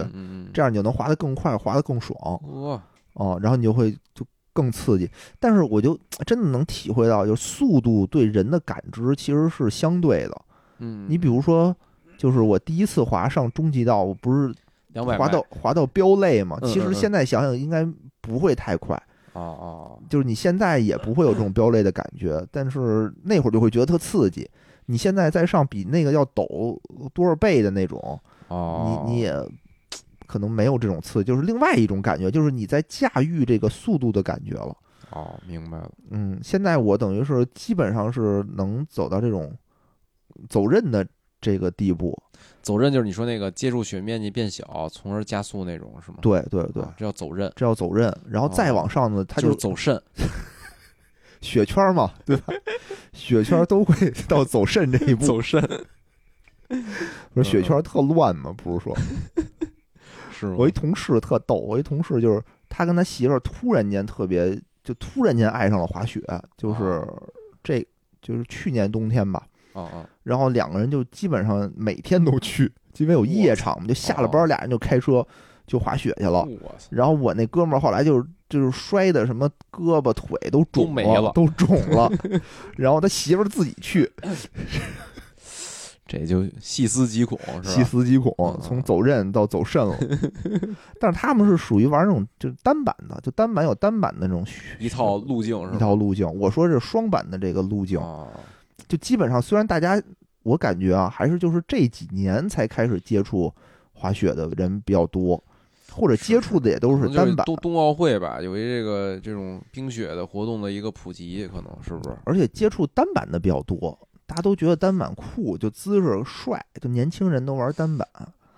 [0.54, 2.16] 这样你就能滑得更快，滑得更爽
[2.62, 2.84] 哇，
[3.14, 4.24] 哦，然后你就会就
[4.54, 5.10] 更刺激。
[5.39, 10.41] 但是我就真的能体会到，就是速度对人的感知其实是相对的。
[10.80, 11.76] 嗯，你比如说，
[12.18, 14.54] 就是我第一次滑上中级道，我不是
[15.18, 16.60] 滑到滑到飙泪嘛？
[16.64, 17.88] 其实现在想想应该
[18.20, 18.95] 不会太快，
[19.34, 24.49] 哦哦，就是你现在也不会有这种飙泪的感觉，但是那会儿就会觉得特刺激。
[24.88, 26.78] 你现在再上比那个要陡
[27.14, 29.34] 多少倍的那种，哦，你你也
[30.32, 34.74] 可能没有这种刺激，就是另外一种感觉，就是你在驾驭这个速度的感觉了。
[35.10, 39.54] 哦，明白了，嗯，现在我等于是基本上是能走到这种
[40.48, 41.06] 走刃的
[41.42, 42.18] 这个地步。
[42.62, 46.20] 走刃就是你说那个接触雪面积变小，从而加速那种是吗？
[46.22, 50.02] 对对对，啊这叫走刃，这叫走刃，然后再往上呢，它就就是走肾，
[51.42, 52.54] 雪圈嘛，对吧？
[53.12, 55.26] 雪圈都会到走肾这一步。
[55.28, 55.62] 走肾
[57.34, 58.54] 不是雪圈特乱嘛？
[58.54, 58.96] 不是说，
[60.42, 60.56] 是吗？
[60.58, 66.22] 我一同事特逗，我一同事就是他跟他媳妇儿突然间特别，就突然间爱上了滑雪，
[66.58, 67.06] 就是
[67.64, 67.86] 这
[68.22, 75.26] 就是去年冬天吧，哦哦，然后两个人就基本上每天都去，因为有夜场嘛，就下了班哦俩人就开车
[75.68, 76.46] 就滑雪去了。
[76.89, 82.12] 然后我那哥们儿后来就是就是摔的什么胳膊腿都肿没了都肿了，
[82.76, 84.12] 然后他媳妇儿自己去，
[86.12, 87.64] 这就细思极恐，是吧？
[87.64, 89.97] 细思极恐嗯，从走刃到走肾了。
[90.99, 94.45] 但是他们是属于玩那种就是单板的，就单板有单板的那种
[94.78, 95.76] 一套路径是吧？
[95.78, 96.28] 一套路径。
[96.38, 98.28] 我说是双板的这个路径，啊，
[98.89, 100.01] 就基本上虽然大家
[100.43, 103.53] 我感觉啊，还是就是这几年才开始接触
[103.93, 105.41] 滑雪的人比较多，
[105.91, 107.45] 或者接触的也都可能就单板。
[107.45, 112.16] 冬冬奥会吧，有一这个这种冰雪的活动的一个普及，可能是不是？
[112.26, 113.97] 而且接触单板的比较多，
[114.32, 118.08] 大家都觉得单板酷，就姿势帅，就年轻人都玩单板。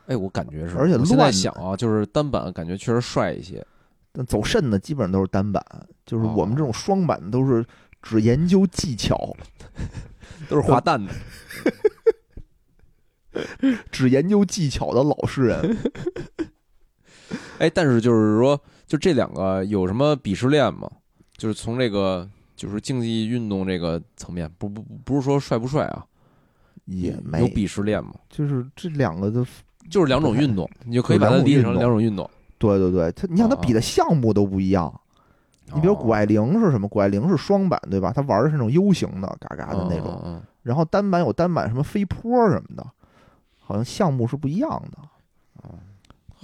[0.05, 3.65] 哎，我感觉是，而且我现在乱想啊，就是单板感觉确实帅一些。
[4.11, 5.65] 但走肾的基本上都是单板，
[6.05, 7.65] 就是我们哦这种双板都是
[8.03, 9.35] 只研究技巧，
[10.47, 11.11] 都是滑蛋的，
[13.89, 15.75] 只研究技巧的老实人。
[17.57, 20.87] 哎，但是就是说，就这两个有什么鄙视链吗？
[21.35, 22.29] 就是从这个
[22.63, 26.05] 就是竞技运动这个层面，不不不不是说帅不帅啊，
[26.85, 28.13] 也没有，鄙视链嘛？
[28.29, 29.45] 就是这两个的，
[29.89, 32.29] 就是两种运动，你就可以把它理解成两种运动。
[32.57, 34.89] 对对对，他你想他哦比的项目都不一样。
[35.73, 36.87] 你比如谷爱凌是什么？
[36.87, 38.13] 谷爱凌是双板，对吧？
[38.15, 40.41] 他玩的是那种 U 型的，嘎嘎的那种。
[40.61, 42.87] 然后单板有单板什么飞坡什么的，
[43.59, 44.99] 好像项目是不一样的。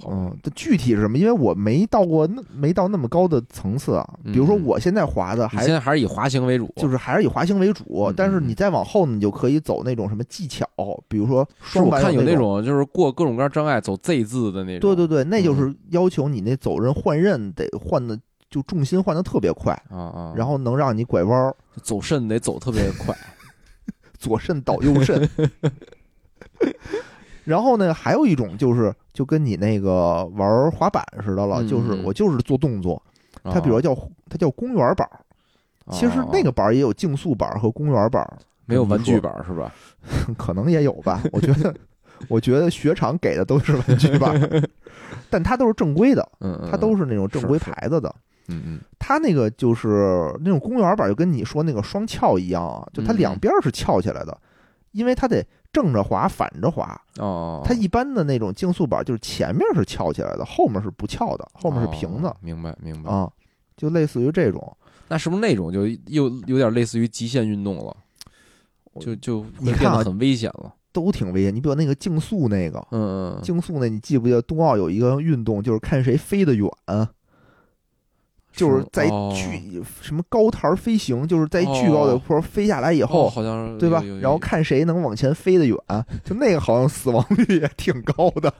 [0.00, 1.18] 好嗯，这具体是什么？
[1.18, 4.08] 因为我没到过那没到那么高的层次啊。
[4.24, 10.66] 比如说嗯我现在滑的还还现在还是以滑行为主，就是还是以滑行为主嗯，但是嗯你再往后呢，你就可以走那种什么技巧，
[11.08, 12.64] 比如说是双板我看有那那种。
[12.64, 14.80] 就是过各种各样障碍走 Z 字的那种。
[14.80, 23.16] 对对对，那就嗯是要求你那走刃换刃得换的就重心换的特别快，啊啊，然后能让你拐弯儿，走肾得走特别快。
[24.18, 25.26] 左肾倒右肾。
[27.50, 32.04] 然后呢，还有一种就是就跟你那个玩滑板似的了，嗯就是嗯。
[32.04, 33.02] 我就是做动作，
[33.42, 33.92] 它比如啊叫
[34.28, 35.18] 它叫公园板儿，
[35.90, 39.74] 其实那个板儿也有竞速板儿和公园板儿，没有玩具板是吧？
[40.38, 41.20] 可能也有吧。
[41.32, 41.74] 我觉得，
[42.28, 44.62] 我觉得雪场给的都是玩具板儿，
[45.28, 46.24] 但它都是正规的，
[46.70, 48.14] 它都是那种正规牌子的。
[48.46, 48.80] 嗯嗯。
[48.96, 54.38] 它那个就是那种公园板，就跟你说那个双翘一样啊，就它两边是翘起来的，
[54.92, 57.00] 因为它得正着滑，反着滑。
[57.18, 63.10] 哦，它一般的那种竞速板就是前面是翘起来的，后面是不翘的，后面是平的哦明白明白。
[63.10, 63.30] 啊，
[63.76, 64.76] 就类似于这种。
[65.08, 67.96] 那是不是那种就又有点类似于极限运动了？
[69.00, 70.74] 就就你变得很危险了。
[70.92, 76.68] 都挺危险，你比如那个竞速那个，嗯嗯，竞速那，你记不记得冬奥有一个运动，就是看谁飞得远，
[78.60, 85.76] 就是在哦巨什么高台飞行，就是在巨高的坡飞下来以哦后，好像对吧然后看谁能往前飞得远，
[86.24, 88.52] 就那个好像死亡率也挺高的。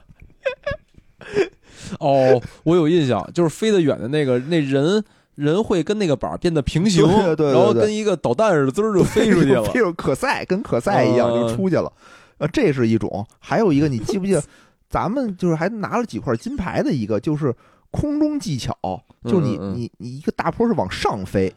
[1.99, 5.03] 哦，我有印象，就是飞得远的那个那人。
[5.35, 9.63] 人会跟那个板儿变得平行，对对对对然后跟一个导弹似的，滋儿就飞出去了。
[9.95, 11.91] 可赛，跟可赛一样嗯就出去了。
[12.37, 14.43] 呃，这是一种，还有一个，你记不记得，
[14.89, 17.55] 咱们就是还拿了几块金牌的一个，就是
[17.91, 18.75] 空中技巧，
[19.25, 21.53] 就你你你一个大坡是往上飞，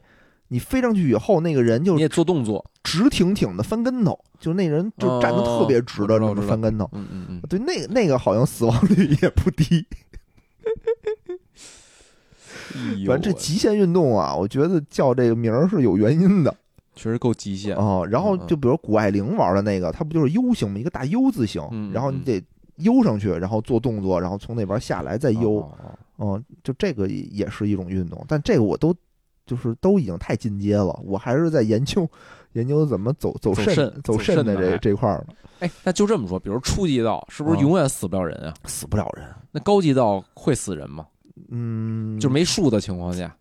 [0.49, 6.89] 你飞上去以后，那个人就你也做动作，直挺挺的翻跟头，就那人就站的特别直的那哦我知道么翻跟头。
[6.93, 9.87] 嗯嗯嗯，对，那个那个好像死亡率也不低。
[13.07, 16.55] 反正这极限运动啊，我觉得叫这个名儿是有原因的
[16.97, 17.76] 确实够极限。
[17.76, 18.07] 哦。
[18.11, 20.78] 然后就比如谷爱凌玩的那个，它不就是 U 型吗？
[20.78, 22.45] 一个大 U 字形嗯，然后你嗯得
[22.77, 25.66] U 上去，然后做动作，然后从那边下来再悠。
[26.18, 28.95] 嗯，就这个也是一种运动，但这个我都
[29.47, 32.09] 就是都已经太进阶了，我还是在研究
[32.53, 38.55] 研究怎么走走肾走肾的这这块儿呢，哎，那就这么说，比如初级道是不是啊永远死不了人啊？
[38.64, 39.27] 死不了人。
[39.51, 41.05] 那高级道会死人吗？
[41.51, 43.37] 嗯，就没树的情况下，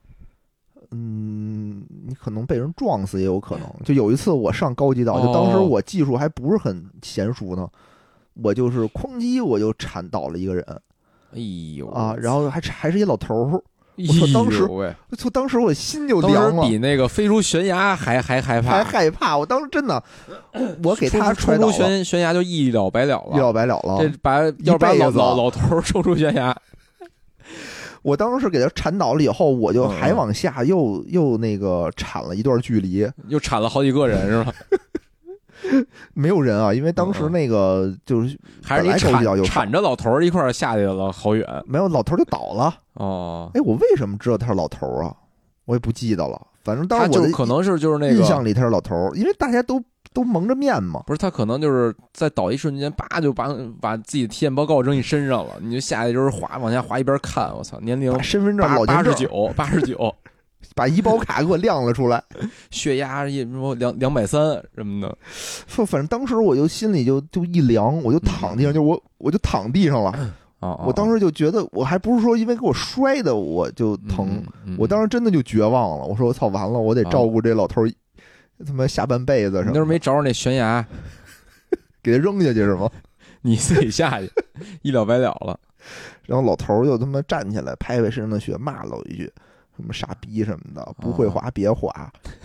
[0.89, 3.67] 嗯，你可能被人撞死也有可能。
[3.85, 7.69] 就有一次我上高级道，就当时哦我技术还不是很娴熟呢，
[8.41, 10.65] 我就是哐叽我就铲倒了一个人
[11.35, 11.39] 哎
[11.77, 13.57] 呦啊，然后还还是一老头儿，
[13.97, 16.63] 哎我操当时呦喂，就当时我心就当凉了。
[16.63, 20.03] 时比那个飞出悬崖还还害怕，还害怕，我当时真的，
[20.83, 23.53] 我给他冲出悬悬崖就一了百了了一了了。
[23.53, 23.97] 百了了。
[23.99, 26.55] 这把要把老老老头儿冲出悬崖，
[28.01, 34.53] 我当时给他铲倒了以后，我就嗯还往下又又那个铲了一段距离，又铲了好几个人是吧？
[36.13, 42.73] 没有人啊，因为当时那个就是还是你铲铲着老头儿一块儿下去了好远没有老头就倒了。
[42.93, 43.49] 哦。
[43.53, 45.15] 哎，我为什么知道他是老头儿啊？
[45.65, 51.01] 我也不记得了，反正当时我就可能是就是那个，印象里他是老头儿，因为大家都都蒙着面嘛。
[51.07, 53.47] 不是他可能就是在倒一瞬间，叭就把
[53.79, 60.15] 把自己的体检报告扔你身上了，你就下去就是滑往下滑一边看，我操，年龄身份证、老年证八十九，八十九，
[60.75, 62.23] 把医保卡给我亮了出来。
[62.71, 64.41] 血压一什么两两百三
[64.75, 65.17] 什么的，
[65.67, 70.11] 说反正当时我就心里就就一凉，我就躺地上，就我我就躺地上了。
[70.59, 74.41] 啊，我当时就觉得，我还不是说因为给我摔的我就疼，
[74.77, 76.05] 我当时真的就绝望了。
[76.05, 77.91] 我说我操，完了，我得照顾这老头儿，
[78.65, 79.65] 他妈下半辈子什么。
[79.65, 80.85] 你那时候没找着那悬崖，
[82.01, 82.89] 给他扔下去是吗？
[83.45, 84.31] 你自己下去，
[84.83, 85.59] 一了百了了。
[86.25, 89.29] 然后老头儿就他妈站起来，拍拍身上的血，骂了我一句
[89.75, 91.91] ：“什么傻逼什么的，不会滑别滑。”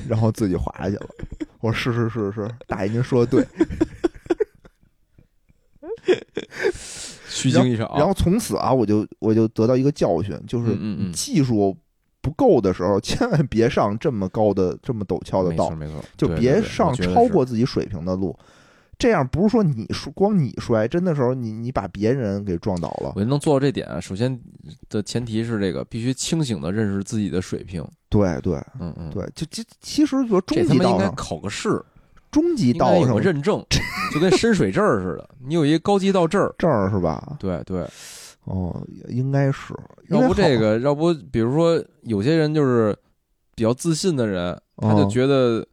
[0.09, 1.09] 然后自己滑下去了。
[1.61, 3.47] 我说：“是是是是，大爷您说的对。
[7.29, 7.91] ”虚惊一场。
[7.97, 10.76] 然后从此啊，我就我就得到一个教训，就是
[11.12, 11.76] 技术
[12.20, 18.37] 不够的时候，千万别上这么高的、这么陡峭的道，没错，就别上超过自己水平的路。
[18.99, 23.12] 这样不是说你光你摔，真的时候你你把别人给撞倒了。
[23.14, 24.36] 我能做到这点，首先
[24.90, 27.86] 的前提是这个必须清醒的认识自己的水平。
[28.09, 31.80] 对对，嗯嗯，对，就其其实说中级道上考个试。
[32.32, 33.64] 中级道上有认证，
[34.12, 35.30] 就跟深水证似的。
[35.46, 37.36] 你有一个高级道证证是吧？
[37.38, 37.86] 对对，
[38.44, 39.72] 哦，应该是。
[40.09, 42.94] 要不这个，要不比如说有些人就是
[43.55, 45.64] 比较自信的人，他就觉得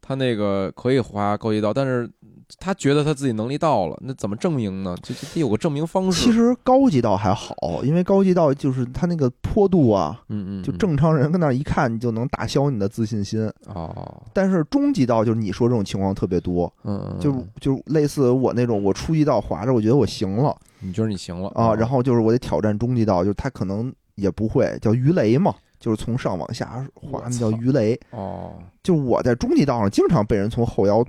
[0.00, 2.10] 他那个可以滑高级道，但是。
[2.58, 4.96] 他觉得他自己能力到了，那怎么证明呢？
[5.02, 6.24] 就得有个证明方式。
[6.24, 13.50] 其实高级道还好，因为高级道就是他那个坡度啊，嗯嗯，就正常人跟那一看，你就能打消你的自信心。
[13.66, 14.22] 哦。
[14.32, 20.56] 但是中级道就是你说这种情况特别多，嗯，就就类似我那种，我初级道滑着，我觉得我行了。
[20.80, 21.74] 你觉得你行了啊？
[21.74, 27.98] 然后就是我得挑战中级道，就是他可能也不会，叫鱼雷嘛，就是从上往下滑，那叫鱼雷。
[28.10, 28.52] 哦。
[28.82, 31.04] 就我在中级道上经常被人从后腰。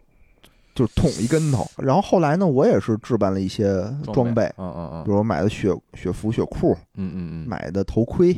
[0.74, 3.66] 就捅一跟头，然后后来呢，我也是置办了一些
[4.14, 8.30] 装备，嗯嗯嗯，比如买的雪雪服、雪裤，嗯嗯嗯，买的头盔，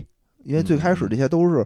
[0.43, 1.65] 因为最开始这些都是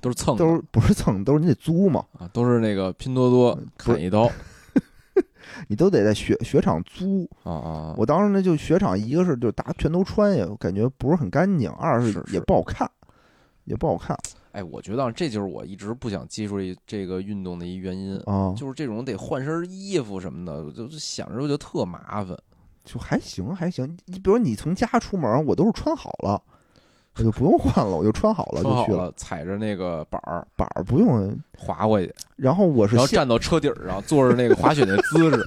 [0.00, 4.30] 都是蹭，都是不是蹭，都是你得租嘛，啊，都是那个拼多多砍一刀，
[5.68, 7.28] 你都得在雪雪场租。
[7.44, 7.94] 啊啊！
[7.96, 12.22] 我当时呢，就雪场一个是就大家全都穿也感觉不是很干净，二是。
[12.32, 12.90] 也不好看，
[13.64, 14.16] 也不好看。
[14.52, 22.36] 哎，我觉得这就是我一直不想接触这个运动的一原因啊，就是这种得换身衣服什么的，就想着就特麻烦。
[22.84, 26.42] 就还行还行，你比如你从家出门，我都是穿好了，
[27.16, 32.10] 我就不用换了，我就穿好了就去了，踩着那个板儿板儿不用滑过去。
[32.36, 35.46] 然后我是然后站到车顶上，坐着那个滑雪那姿势，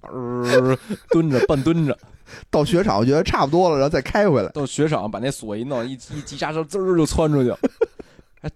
[0.00, 0.78] 呃，
[1.10, 1.96] 蹲着半蹲着。
[2.50, 4.48] 到雪场我觉得差不多了，然后再开回来。
[4.48, 7.54] 到雪场把那锁一弄，一一急刹车，滋儿就窜出去。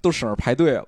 [0.00, 0.86] 都省着排队了。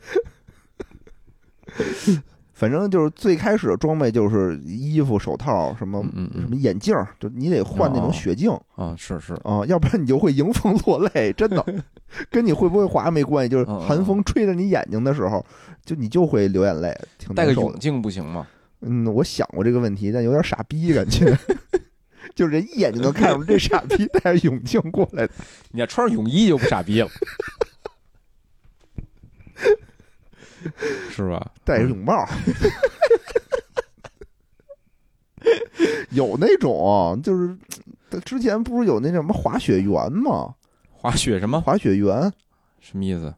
[2.53, 6.00] 反正就是最开始的装备就是衣服、手套什么
[6.32, 11.64] 什么眼镜，就你得换那种雪镜啊，是是啊，要不然你就会迎风落泪，真的，
[12.30, 15.44] 跟你会不会滑没关系，就是寒风吹着你眼睛的时候，
[15.84, 16.96] 就你就会流眼泪。
[17.34, 18.46] 戴个泳镜不行吗？
[18.82, 21.36] 嗯，我想过这个问题，但有点傻逼感觉，
[22.36, 25.32] 就是人一眼就能看出这傻逼戴着泳镜过来的。
[25.72, 27.09] 你要穿上泳衣就不傻逼了。
[31.10, 31.50] 是吧？
[31.64, 32.14] 戴着泳帽，
[36.10, 37.56] 有那种就是，
[38.24, 40.54] 之前不是有那什么滑雪员吗？
[40.90, 41.60] 滑雪什么？
[41.60, 42.32] 滑雪员
[42.80, 43.34] 什么意思？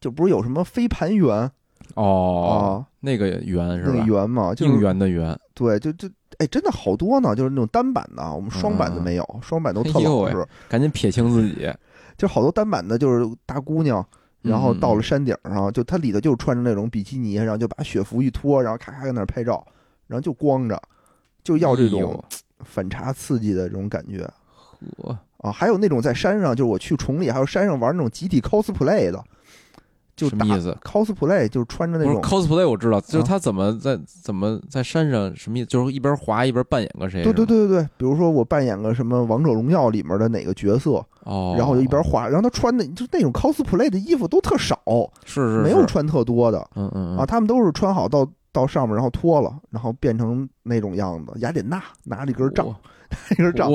[0.00, 1.50] 就不是有什么飞盘员
[1.94, 2.84] 哦？
[3.00, 3.92] 那个圆是吧？
[3.94, 5.38] 那个圆嘛，应援的圆。
[5.54, 10.46] 对，就就哎，真的好多呢，就是那种单板的，我们双板的没有，双板都特老实。
[10.68, 11.72] 赶紧撇清自己，
[12.18, 14.06] 就好多单板的，就是大姑娘。
[14.44, 19.66] 然后到了山顶上，就他里头就穿着那种比基尼，然后就把雪服一脱，然后咔咔在那儿拍照，
[20.06, 20.80] 然后就光着，
[21.42, 22.22] 就要这种
[22.62, 24.30] 反差刺激的这种感觉。
[24.98, 29.24] 呵啊，还有那种在山上，就是我去崇礼，还有山上玩那种集体 cosplay 的。
[30.16, 35.66] 就什么意思？cosplay 就是穿着那种 cosplay，我知道，就是他怎么在怎么在山上什么意思？
[35.66, 37.22] 就是一边滑一边扮演个谁？
[37.22, 44.78] 对对对对对，比如说我扮演个什么王者荣耀里面的哪个角色哦，然后就一边滑，然后他穿的就那种 cosplay 的衣服都特少，
[45.24, 51.32] 是是，没有穿特多的，嗯嗯啊，他们都是穿好到到上面，然后脱了，然后变成那种样子。
[51.40, 52.66] 雅典娜拿了 一根杖，
[53.32, 53.72] 一根杖。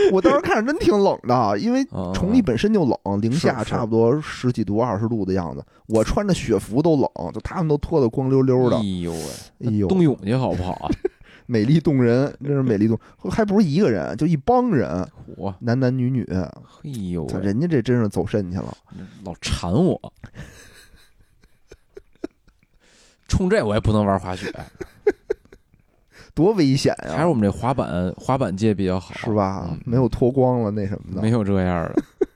[0.12, 5.64] 我当时看着真挺冷的，因为崇礼本身就冷，零下差不多十几度、二十度的样子。
[5.86, 8.76] 我穿着雪服都冷，就他们都脱得光溜溜的。
[8.76, 10.90] 哎呦喂，哎呦，冬泳去好不好啊？
[11.46, 12.98] 美丽动人，真是美丽动，
[13.30, 15.04] 还不是一个人，就一帮人，
[15.58, 16.24] 男男女女。
[16.32, 16.48] 哎
[17.10, 18.76] 呦，人家这真是走肾去了，
[19.24, 20.00] 老馋我。
[23.26, 24.52] 冲这我也不能玩滑雪。
[26.34, 27.14] 多危险呀！
[27.16, 29.76] 还是我们这滑板滑板界比较好，是吧？
[29.84, 32.02] 没有脱光了那什么的，没有这样的。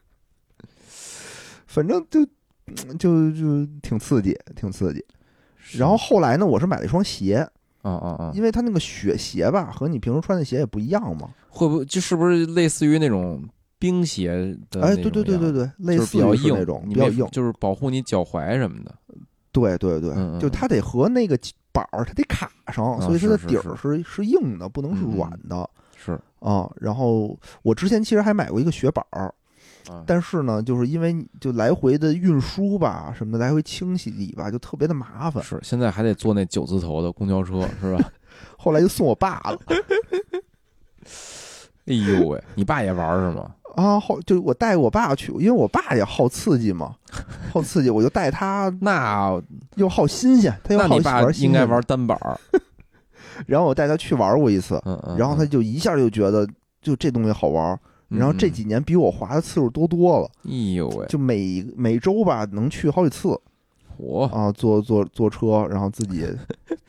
[1.66, 2.20] 反正就
[2.66, 5.04] 嗯就就挺刺激，挺刺激。
[5.72, 7.36] 然后后来呢，我是买了一双鞋，
[7.82, 11.30] 啊啊啊，因为它那个雪鞋吧，和你平时穿的鞋也不一样嘛。
[11.48, 13.42] 会不会就是不是类似于那种
[13.78, 14.82] 冰鞋的？
[14.82, 17.26] 哎，对对对对，对，类似于那种比较硬。
[17.30, 18.94] 就是保护你脚踝什么的。
[19.52, 21.38] 对对对，嗯嗯就它得和那个
[21.74, 26.70] 板儿它得卡上，啊所以它的底儿是是硬的，不能是软的是，啊。
[26.80, 29.34] 然后我之前其实还买过一个雪板儿，
[29.90, 35.42] 啊，但是呢，就是因为就来回的运输吧，什么的，来回清洗里吧，就特别的麻烦。
[35.42, 38.12] 是现在还得坐那九字头的公交车，是吧？
[38.56, 39.58] 后来就送我爸了
[41.86, 43.54] 哎呦喂，你爸也玩是吗？
[43.76, 46.94] 啊，好就我带我爸去，因为我爸也好刺激嘛，
[47.52, 49.40] 好刺激，我就带他，那
[49.76, 52.38] 又好新鲜，他又好玩新应该玩单板儿，
[53.46, 54.80] 然后我带他去玩过一次，
[55.18, 56.46] 然后他嗯就一下就觉得
[56.80, 57.78] 就这东西好玩，
[58.08, 63.38] 然后这，几年比我滑的次数多多了，哎呦喂，就每每周吧能去好几次。
[63.96, 66.26] 我啊，坐坐坐车，然后自己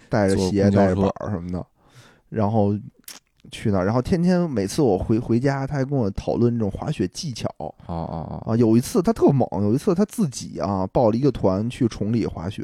[0.10, 1.64] 带着鞋 带着板儿什么的，
[2.30, 2.74] 然后
[3.51, 8.55] 去那儿，然后天天每次我回回家，他还跟我讨论这种滑雪技巧哦哦哦，啊。
[8.55, 12.63] 有一次他特猛，有一次他自己啊报了一个团去崇礼滑雪。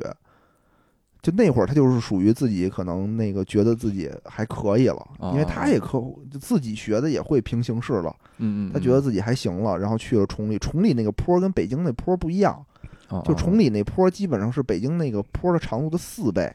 [1.22, 6.00] 就那会儿，他就是属于自己可能那个觉得自己还可以了，因为他也可
[6.32, 10.58] 就自己学的也会平行式了，嗯嗯，他觉得自己还行了，然后去了崇礼。
[10.58, 12.66] 崇礼那个坡跟北京那坡不一样，
[13.24, 16.52] 就崇礼那坡基本上是北京那个坡的长度的四倍，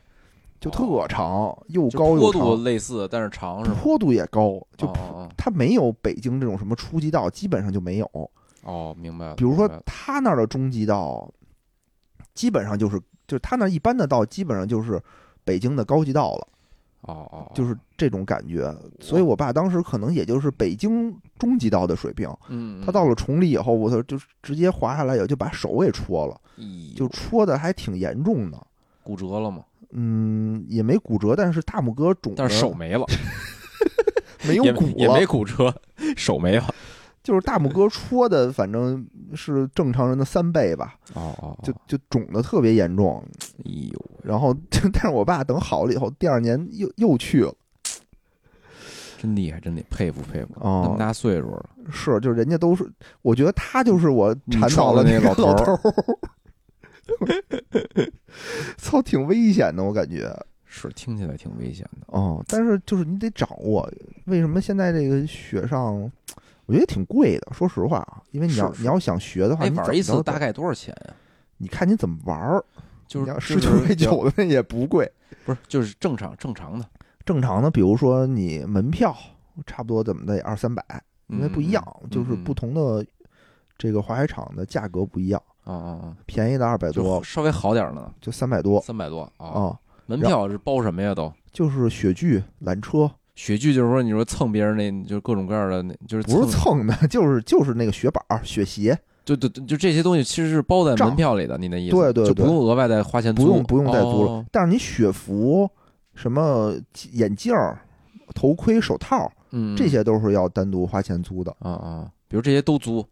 [0.61, 3.77] 就特长，又高又坡度，类似，但是长是吗？
[3.81, 4.91] 坡度也高，就
[5.37, 8.07] 它没有北京这种什么初级道，基本上就没有。
[8.13, 8.29] 哦
[8.63, 9.35] 哦，明白了。
[9.37, 11.31] 比如说他那儿的中级道，
[12.35, 15.01] 基本上就是就是他那一般的道，基本上就是
[15.45, 16.49] 北京的高级道了，
[17.03, 18.75] 哦哦，就是这种感觉。
[18.99, 22.29] 所以我爸当时可能也就是北京中级道的水平。
[22.49, 28.59] 嗯，他到了崇礼以后，我操，就直接滑下来以后就把手给戳了，嗯就戳的还挺严重的。
[29.05, 29.63] 骨折了嘛，
[29.93, 33.05] 嗯，也没骨折，但是大拇哥肿，但是手没了，
[34.47, 35.75] 没有骨也没，骨折，
[36.17, 36.75] 手没了。
[37.23, 39.05] 就是大拇哥戳的，反正
[39.35, 43.21] 是正常人的三倍吧，哦哦，就就肿的特别严重。
[43.59, 44.55] 哎呦，然后，
[44.93, 47.53] 但是我爸等好了以后，第二年又又去了，
[49.21, 52.89] 真厉害，真得佩服佩服，哦那么大岁数了，是，就是人家都是，
[53.23, 55.81] 我觉得他就是我你缠到了那个老头头儿，
[58.77, 60.35] 操，挺危险的，我感觉。
[60.65, 62.07] 是听起来挺危险的。
[62.09, 63.91] 哦，但是就是你得掌握。
[64.27, 66.11] 为什么现在这个雪上，
[66.67, 67.53] 我觉得挺贵的。
[67.53, 71.15] 说实话啊，因为你要你要想学的话，哎，你玩一次大概多少钱呀？
[71.57, 72.63] 你看你怎么玩儿。
[73.09, 75.09] 就是十九块九的那也不贵，
[75.45, 76.85] 不是就是正常正常的，
[77.25, 79.17] 正常的，比如说你门票
[79.65, 80.85] 差不多怎么的也二三百，
[81.29, 83.07] 因为不一样，嗯就是不同的
[83.79, 88.81] 这个滑雪场的价格不一样，啊啊啊，便宜的二百多，稍微好点儿呢，就三百多。
[88.81, 89.47] 三百多啊。
[89.47, 91.15] 啊，门票是包什么呀？
[91.15, 91.33] 都？
[91.53, 101.97] 就是雪具、缆车，雪具就是说你说蹭别人那，就是各种各样的那，就是不是蹭的， 就是就是那个雪板儿、雪鞋，就就就这些东西其实是包在门票里的，你那意思？
[101.97, 102.29] 对对对。
[102.29, 104.31] 就不用额外再花钱租，不用不用再租了。
[104.33, 104.45] 哦。
[104.53, 105.69] 但是你雪服、
[106.15, 106.75] 什么
[107.13, 107.79] 眼镜儿、
[108.35, 113.05] 头盔、手套，嗯，这些都是要单独花钱租的，啊啊，比如这些都租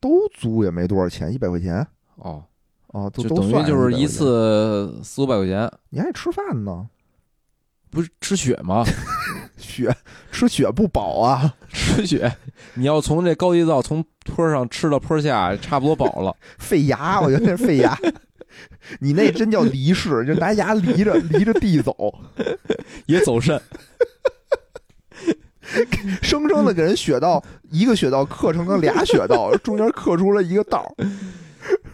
[0.00, 2.44] 都租也没多少钱，一百块钱哦，
[2.88, 6.88] 哦，都就等于就是一100块钱，次四五百块钱，你还吃饭呢。
[7.90, 8.84] 不是吃雪吗？
[9.56, 9.94] 雪
[10.30, 12.30] 吃雪不饱啊，吃雪，
[12.74, 16.36] 你要从这高级灶从坡上吃到坡下，差不多饱了。
[16.58, 17.98] 费牙，我觉得那是费牙。
[19.00, 21.94] 你那真叫离式，就拿牙离着离着地走，
[23.06, 23.58] 也走肾，
[26.22, 30.90] 生生的给人雪道一个雪道刻成了俩雪道， 中间刻出了一个道。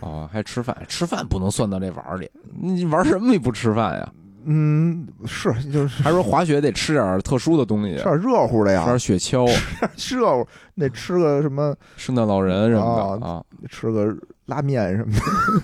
[0.00, 2.30] 哦，还吃饭，吃饭不能算到这玩儿里。
[2.60, 4.12] 你玩什么你不吃饭呀？
[4.46, 9.50] 嗯，是就是还说滑雪得吃点特殊的东西，吃点热乎的呀吃点，雪橇、
[9.96, 10.46] 吃热乎
[10.76, 14.14] 得吃个什么，圣诞老人什么的啊，吃个
[14.44, 15.12] 拉面什么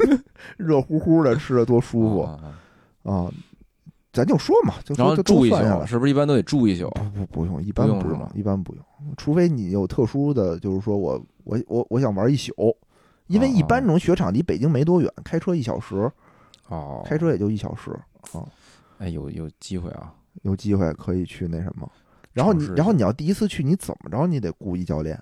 [0.09, 0.19] 的，
[0.57, 2.39] 热乎乎的吃着多舒服啊
[3.05, 3.31] 啊啊！
[4.13, 6.91] 咱就说嘛，就住一宿，是不是一般都得住一宿？
[6.91, 8.85] 不不不用，一般不用一般不用，
[9.17, 12.53] 除非你有特殊的，就是说我我我我想玩一宿，
[13.29, 16.11] 因为一般哦这种雪场离北京没多远，开车一小时，
[16.69, 17.93] 哦，开车也就一小时
[18.33, 18.45] 啊，
[18.99, 20.13] 哎，有有机会啊，
[20.43, 21.89] 有机会可以去那什么。
[22.33, 25.17] 然后你然后你要第一次去，你怎么着你得雇一教练，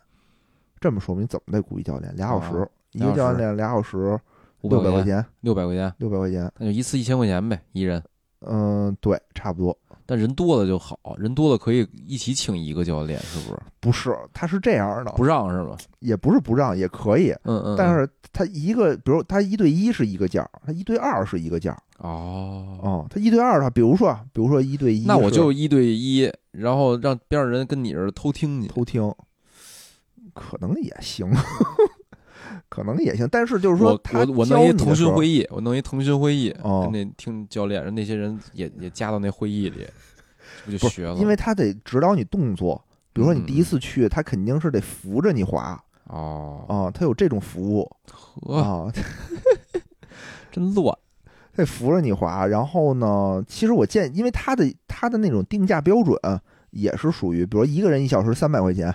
[0.80, 4.18] 这么说明你怎么得雇一教练，俩小时哦，一个教练俩小时，
[4.62, 8.02] 五百块钱，六百块钱，六百块钱，那就一次一千块钱呗，一人。
[8.40, 9.76] 嗯，对，差不多。
[10.06, 13.60] 但人多了就好，人多了可以一起请一个教练，是不是？
[13.78, 15.76] 不是，他是这样的，不让是吗？
[15.98, 17.30] 也不是不让，也可以。
[17.44, 17.76] 嗯嗯。
[17.76, 21.76] 但是他一个，比如他一对一是一个价，他一对二是一个价。
[21.98, 29.12] 哦哦，他一对二的话，比如说，比如说一对一，那我就一对一，然后让边上人跟你这偷听去，偷听，
[30.32, 31.28] 可能也行。
[32.68, 39.86] 可能也行，但是就是说，我我我弄一腾讯会议，我弄一腾讯会议，跟那听教练，那些人也也加到那会议里，
[40.64, 41.14] 不就学了？
[41.14, 45.82] 因为他得指导你动作，比如说你第一次去，他肯定是得扶着你滑。
[46.04, 47.90] 哦哦，他有这种服务
[48.52, 48.90] 啊，
[50.50, 50.96] 真乱，
[51.54, 52.46] 得扶着你滑。
[52.46, 56.18] 然后呢，其实我建，因为他的他的那种定价标准
[56.70, 58.94] 也是属于，比如一个人一小时三百块钱，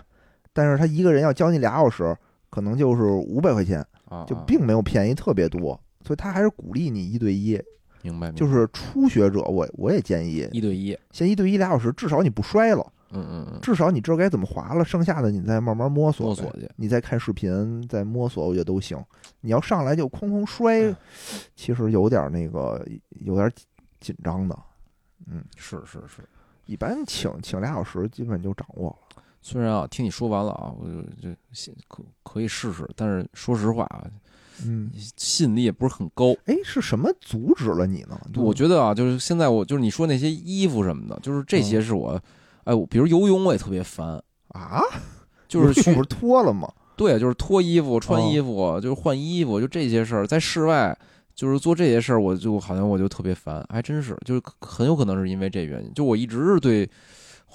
[0.54, 2.18] 但是他一个人要教你俩小时。
[2.54, 3.84] 可能就是五百块钱，
[4.28, 7.60] 就并没有便宜特别多，所以他还是鼓励你一对一。
[8.04, 8.32] 明白。
[8.34, 12.86] 就是初学者，我我也建议一对一，先一对一俩小时，至少你不摔了。
[13.10, 13.60] 嗯嗯嗯。
[13.60, 16.70] 至少你知道该怎么滑了，剩下的你再慢慢摸索摸索去。
[16.76, 19.04] 你再看视频，再摸索，我觉得都行。
[19.42, 20.96] 你要上来就哐哐摔，
[21.56, 22.86] 其实有点那个，
[23.22, 23.52] 有点
[24.00, 24.56] 紧张的。
[25.26, 26.22] 嗯，是是是。
[26.68, 29.24] 一般请请俩小时，基本就掌握了。
[29.46, 31.36] 虽然啊，听你说完了啊，我就就
[31.90, 34.08] 可可以试试，但是说实话啊，
[34.66, 36.34] 嗯，吸引力也不是很高。
[36.46, 38.18] 哎，是什么阻止了你呢？
[38.38, 42.18] 我觉得啊，就是现在我就是你说那些衣服什么的，就是这些是我，
[42.64, 44.08] 哎，比如游泳我也特别烦
[44.48, 44.82] 啊，
[45.50, 46.72] 就是去不是脱了吗？
[46.96, 50.98] 对，就是脱衣服、穿衣服，就是换衣服，就这些事儿，在室外
[51.36, 56.90] 就是做这些事儿，我就好像我就特别烦，还真是，就是很有可能是因为这原因，就我一直是对。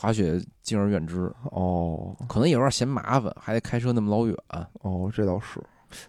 [0.00, 4.36] 滑雪敬而远之哦，可能也有点嫌麻烦，还得开车那么老远。
[4.82, 5.60] 哦，这倒是，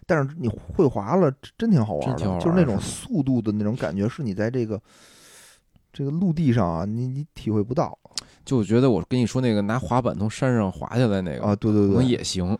[0.06, 4.80] 但是你会滑了，真挺好玩的，就是那种速度的那种感觉，是你在这个
[5.92, 7.98] 这个陆地上啊，你你体会不到。
[8.44, 12.56] 就我觉得我跟你说那个拿滑板从山上滑下来那个啊，对对对，可能也行，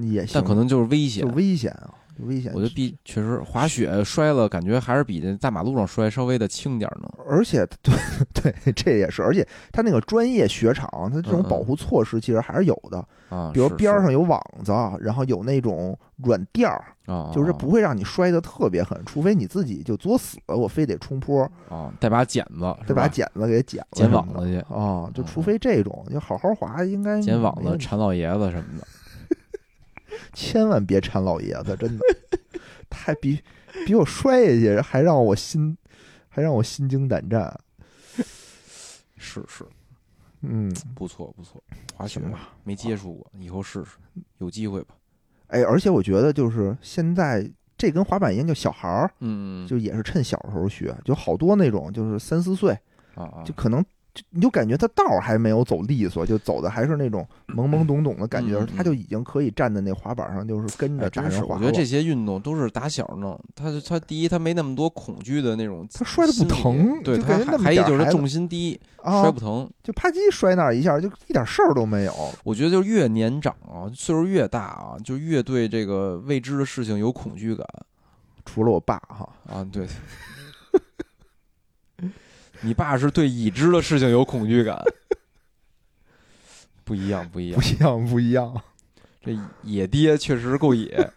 [0.00, 1.94] 也行，但可能就是危险，就危险啊。
[2.26, 7.08] 危险，我觉得比确实滑雪摔了，感觉还是比那大马路上摔稍微的轻点呢。
[7.28, 12.98] 而且，对对，这也是，而且他那个专业雪场，他这种保护措施其实还是有的
[13.28, 28.86] 啊，比如边上有网子，然后有那种软垫儿啊，就是不会让你摔得特别狠，除非你自己就作死了，我非得冲坡啊，带把剪子，带把剪子给剪了剪网子去啊，就除非这种，就好好滑，应该剪网子缠老爷子什么的，
[30.32, 32.04] 千万别缠老爷子，真的。
[32.88, 33.40] 太比
[33.86, 35.76] 比我摔下去还让我心
[36.28, 37.58] 还让我心惊胆战，
[39.16, 39.64] 是是，
[40.42, 41.62] 嗯，不错不错，
[41.94, 43.92] 滑雪吧，没接触过，以后试试，
[44.38, 44.94] 有机会吧。
[45.46, 52.76] 哎，而且我觉得就是现在这跟滑板一样，就小孩儿，嗯，就也是趁小时候学，就好多那种就是三四岁
[53.14, 53.84] 啊，就可能。
[54.20, 61.54] 就你就感觉他道儿还没有走利索，就走的还是那种懵懵懂懂的感觉，他就已经可以站在那滑板上，就是跟着大人滑。
[61.54, 72.14] 我觉得这些运动都是打小弄，他他第一他没那么多恐惧的那种，他摔的不疼，对他还有就是重心低，摔不疼，就啪叽摔那儿一下，就一点事儿都没有。
[72.44, 77.66] 我觉得就越年长啊，岁数越大啊，就越对这个未知的事情有恐惧感。
[78.44, 79.86] 除了我爸哈啊，对。
[82.62, 84.78] 你爸是对已知的事情有恐惧感，
[86.84, 88.62] 不一样，不一样，不一样，不一样。
[89.22, 91.10] 这野爹确实够野。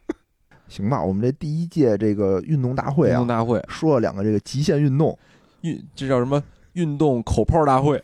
[0.69, 5.17] 行吧，我们这第一届这个运动大会啊，运动大会说了两个这个极限运动，
[5.61, 6.41] 运这叫什么？
[6.73, 8.03] 运动口炮大会，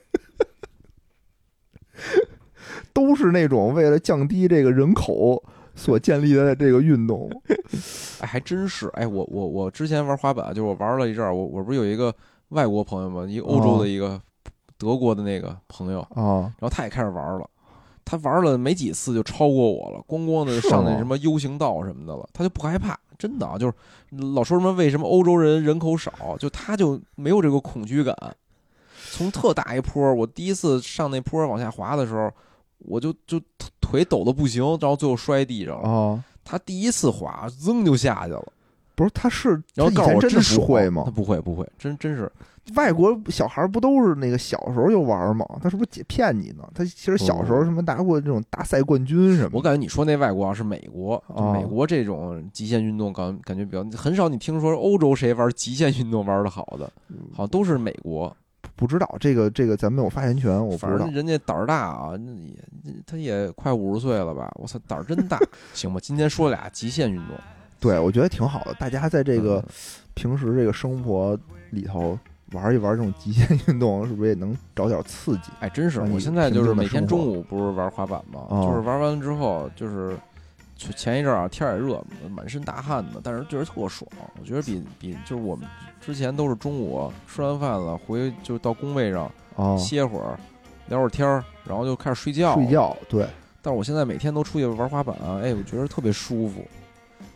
[2.94, 5.44] 都是那种为了降低这个人口
[5.74, 7.32] 所建立的这个运动。
[8.20, 8.88] 哎，还真是。
[8.90, 12.14] 哎，我我我之前玩滑板，就是我玩了一阵儿，我我不是有一个。
[12.50, 14.22] 外国朋友们，一个欧洲的一个
[14.78, 17.50] 德国的那个朋友啊，然后他也开始玩了，
[18.04, 23.74] 他玩了没几次就超过我了，咣咣的上那什么 U 型道什么的了，他就不害怕，真的啊，就是
[24.34, 28.16] 老说什么为什么欧洲人人口少，就他就没有这个恐惧感。
[29.12, 32.32] 从特大一坡，我第一次上那坡往下滑的时候，
[32.80, 33.42] 我就就
[33.82, 35.90] 腿抖的不行，然后最后摔地上了。
[35.90, 38.54] 啊，他第一次滑，噌就下去了。
[39.00, 41.04] 不是，他是然后以前真的不会吗？
[41.06, 42.30] 他不会，不会，真真是。
[42.76, 45.46] 外国小孩不都是那个小时候就玩吗？
[45.64, 46.70] 他是不是骗你呢？
[46.76, 49.52] 他其实小时候什么拿过这种大赛冠军什么？
[49.54, 51.24] 我感觉你说那外国啊是美国，
[51.54, 54.28] 美国这种极限运动感感觉比较很少。
[54.28, 56.92] 你听说欧洲谁玩极限运动玩的好的，
[57.32, 58.36] 好像都是美国。
[58.76, 61.08] 不知道这个这个咱没有发言权，我不知道。
[61.08, 62.12] 人家胆儿大啊，
[62.86, 64.52] 也他也快五十岁了吧？
[64.56, 65.40] 我操，胆儿真大。
[65.74, 67.36] 行吧，今天说俩极限运动。
[67.80, 68.74] 对，我觉得挺好的。
[68.76, 69.64] 大家在这个
[70.14, 71.38] 平时这个生活
[71.70, 72.18] 里头，
[72.52, 75.52] 玩一玩这种极限运动，是不是也能找点刺激？
[75.60, 76.02] 哎，真是！
[76.02, 78.42] 我现在就是每天中午不是玩滑板吗？
[78.50, 80.18] 哦就是玩完了之后，就是
[80.76, 84.10] 前一阵儿啊，天儿也热，满身大汗的，但是觉得特爽。
[84.40, 85.66] 我觉得比 比就是我们
[86.02, 90.38] 之前都是中午吃完饭了，回就到工位上哦，歇会儿，
[90.88, 92.56] 聊会儿天儿，然后就开始睡觉。
[92.56, 92.68] 睡。
[92.68, 93.28] 觉，对，
[93.62, 96.62] 但是我现在每天都出去玩滑板啊，哎，我觉得特别舒服。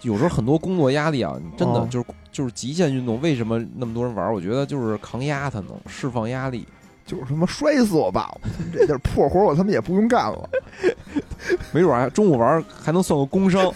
[0.03, 4.31] 有时候很多工作压力啊，真的哦就是就是极限运动，为什么那么多人玩？
[4.33, 6.65] 我觉得就是抗压，它能释放压力。
[7.05, 8.33] 就是他妈摔死我吧！
[8.71, 10.49] 这点破活我他妈也不用干了。
[11.73, 13.69] 没准儿还中午玩还能算个工伤。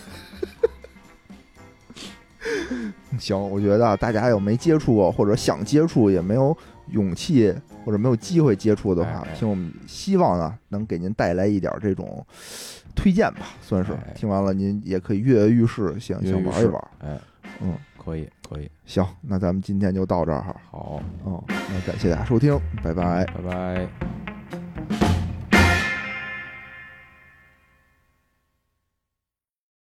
[3.20, 6.56] 行，我觉得啊大家有没接触过或者想接触也没有
[6.92, 12.26] 勇气或者没有机会接触的话哎，哎听我们希望呢能给您带来一点这种
[12.98, 16.88] 推荐吧，算是哎听完了您也可以跃跃欲试，想想玩一玩。
[17.00, 17.18] 哎，
[17.62, 20.56] 嗯，可以可以，行，那咱们今天就到这儿哈。
[20.70, 23.24] 好，嗯，那感谢大家收听，拜拜。
[23.26, 24.37] 拜拜。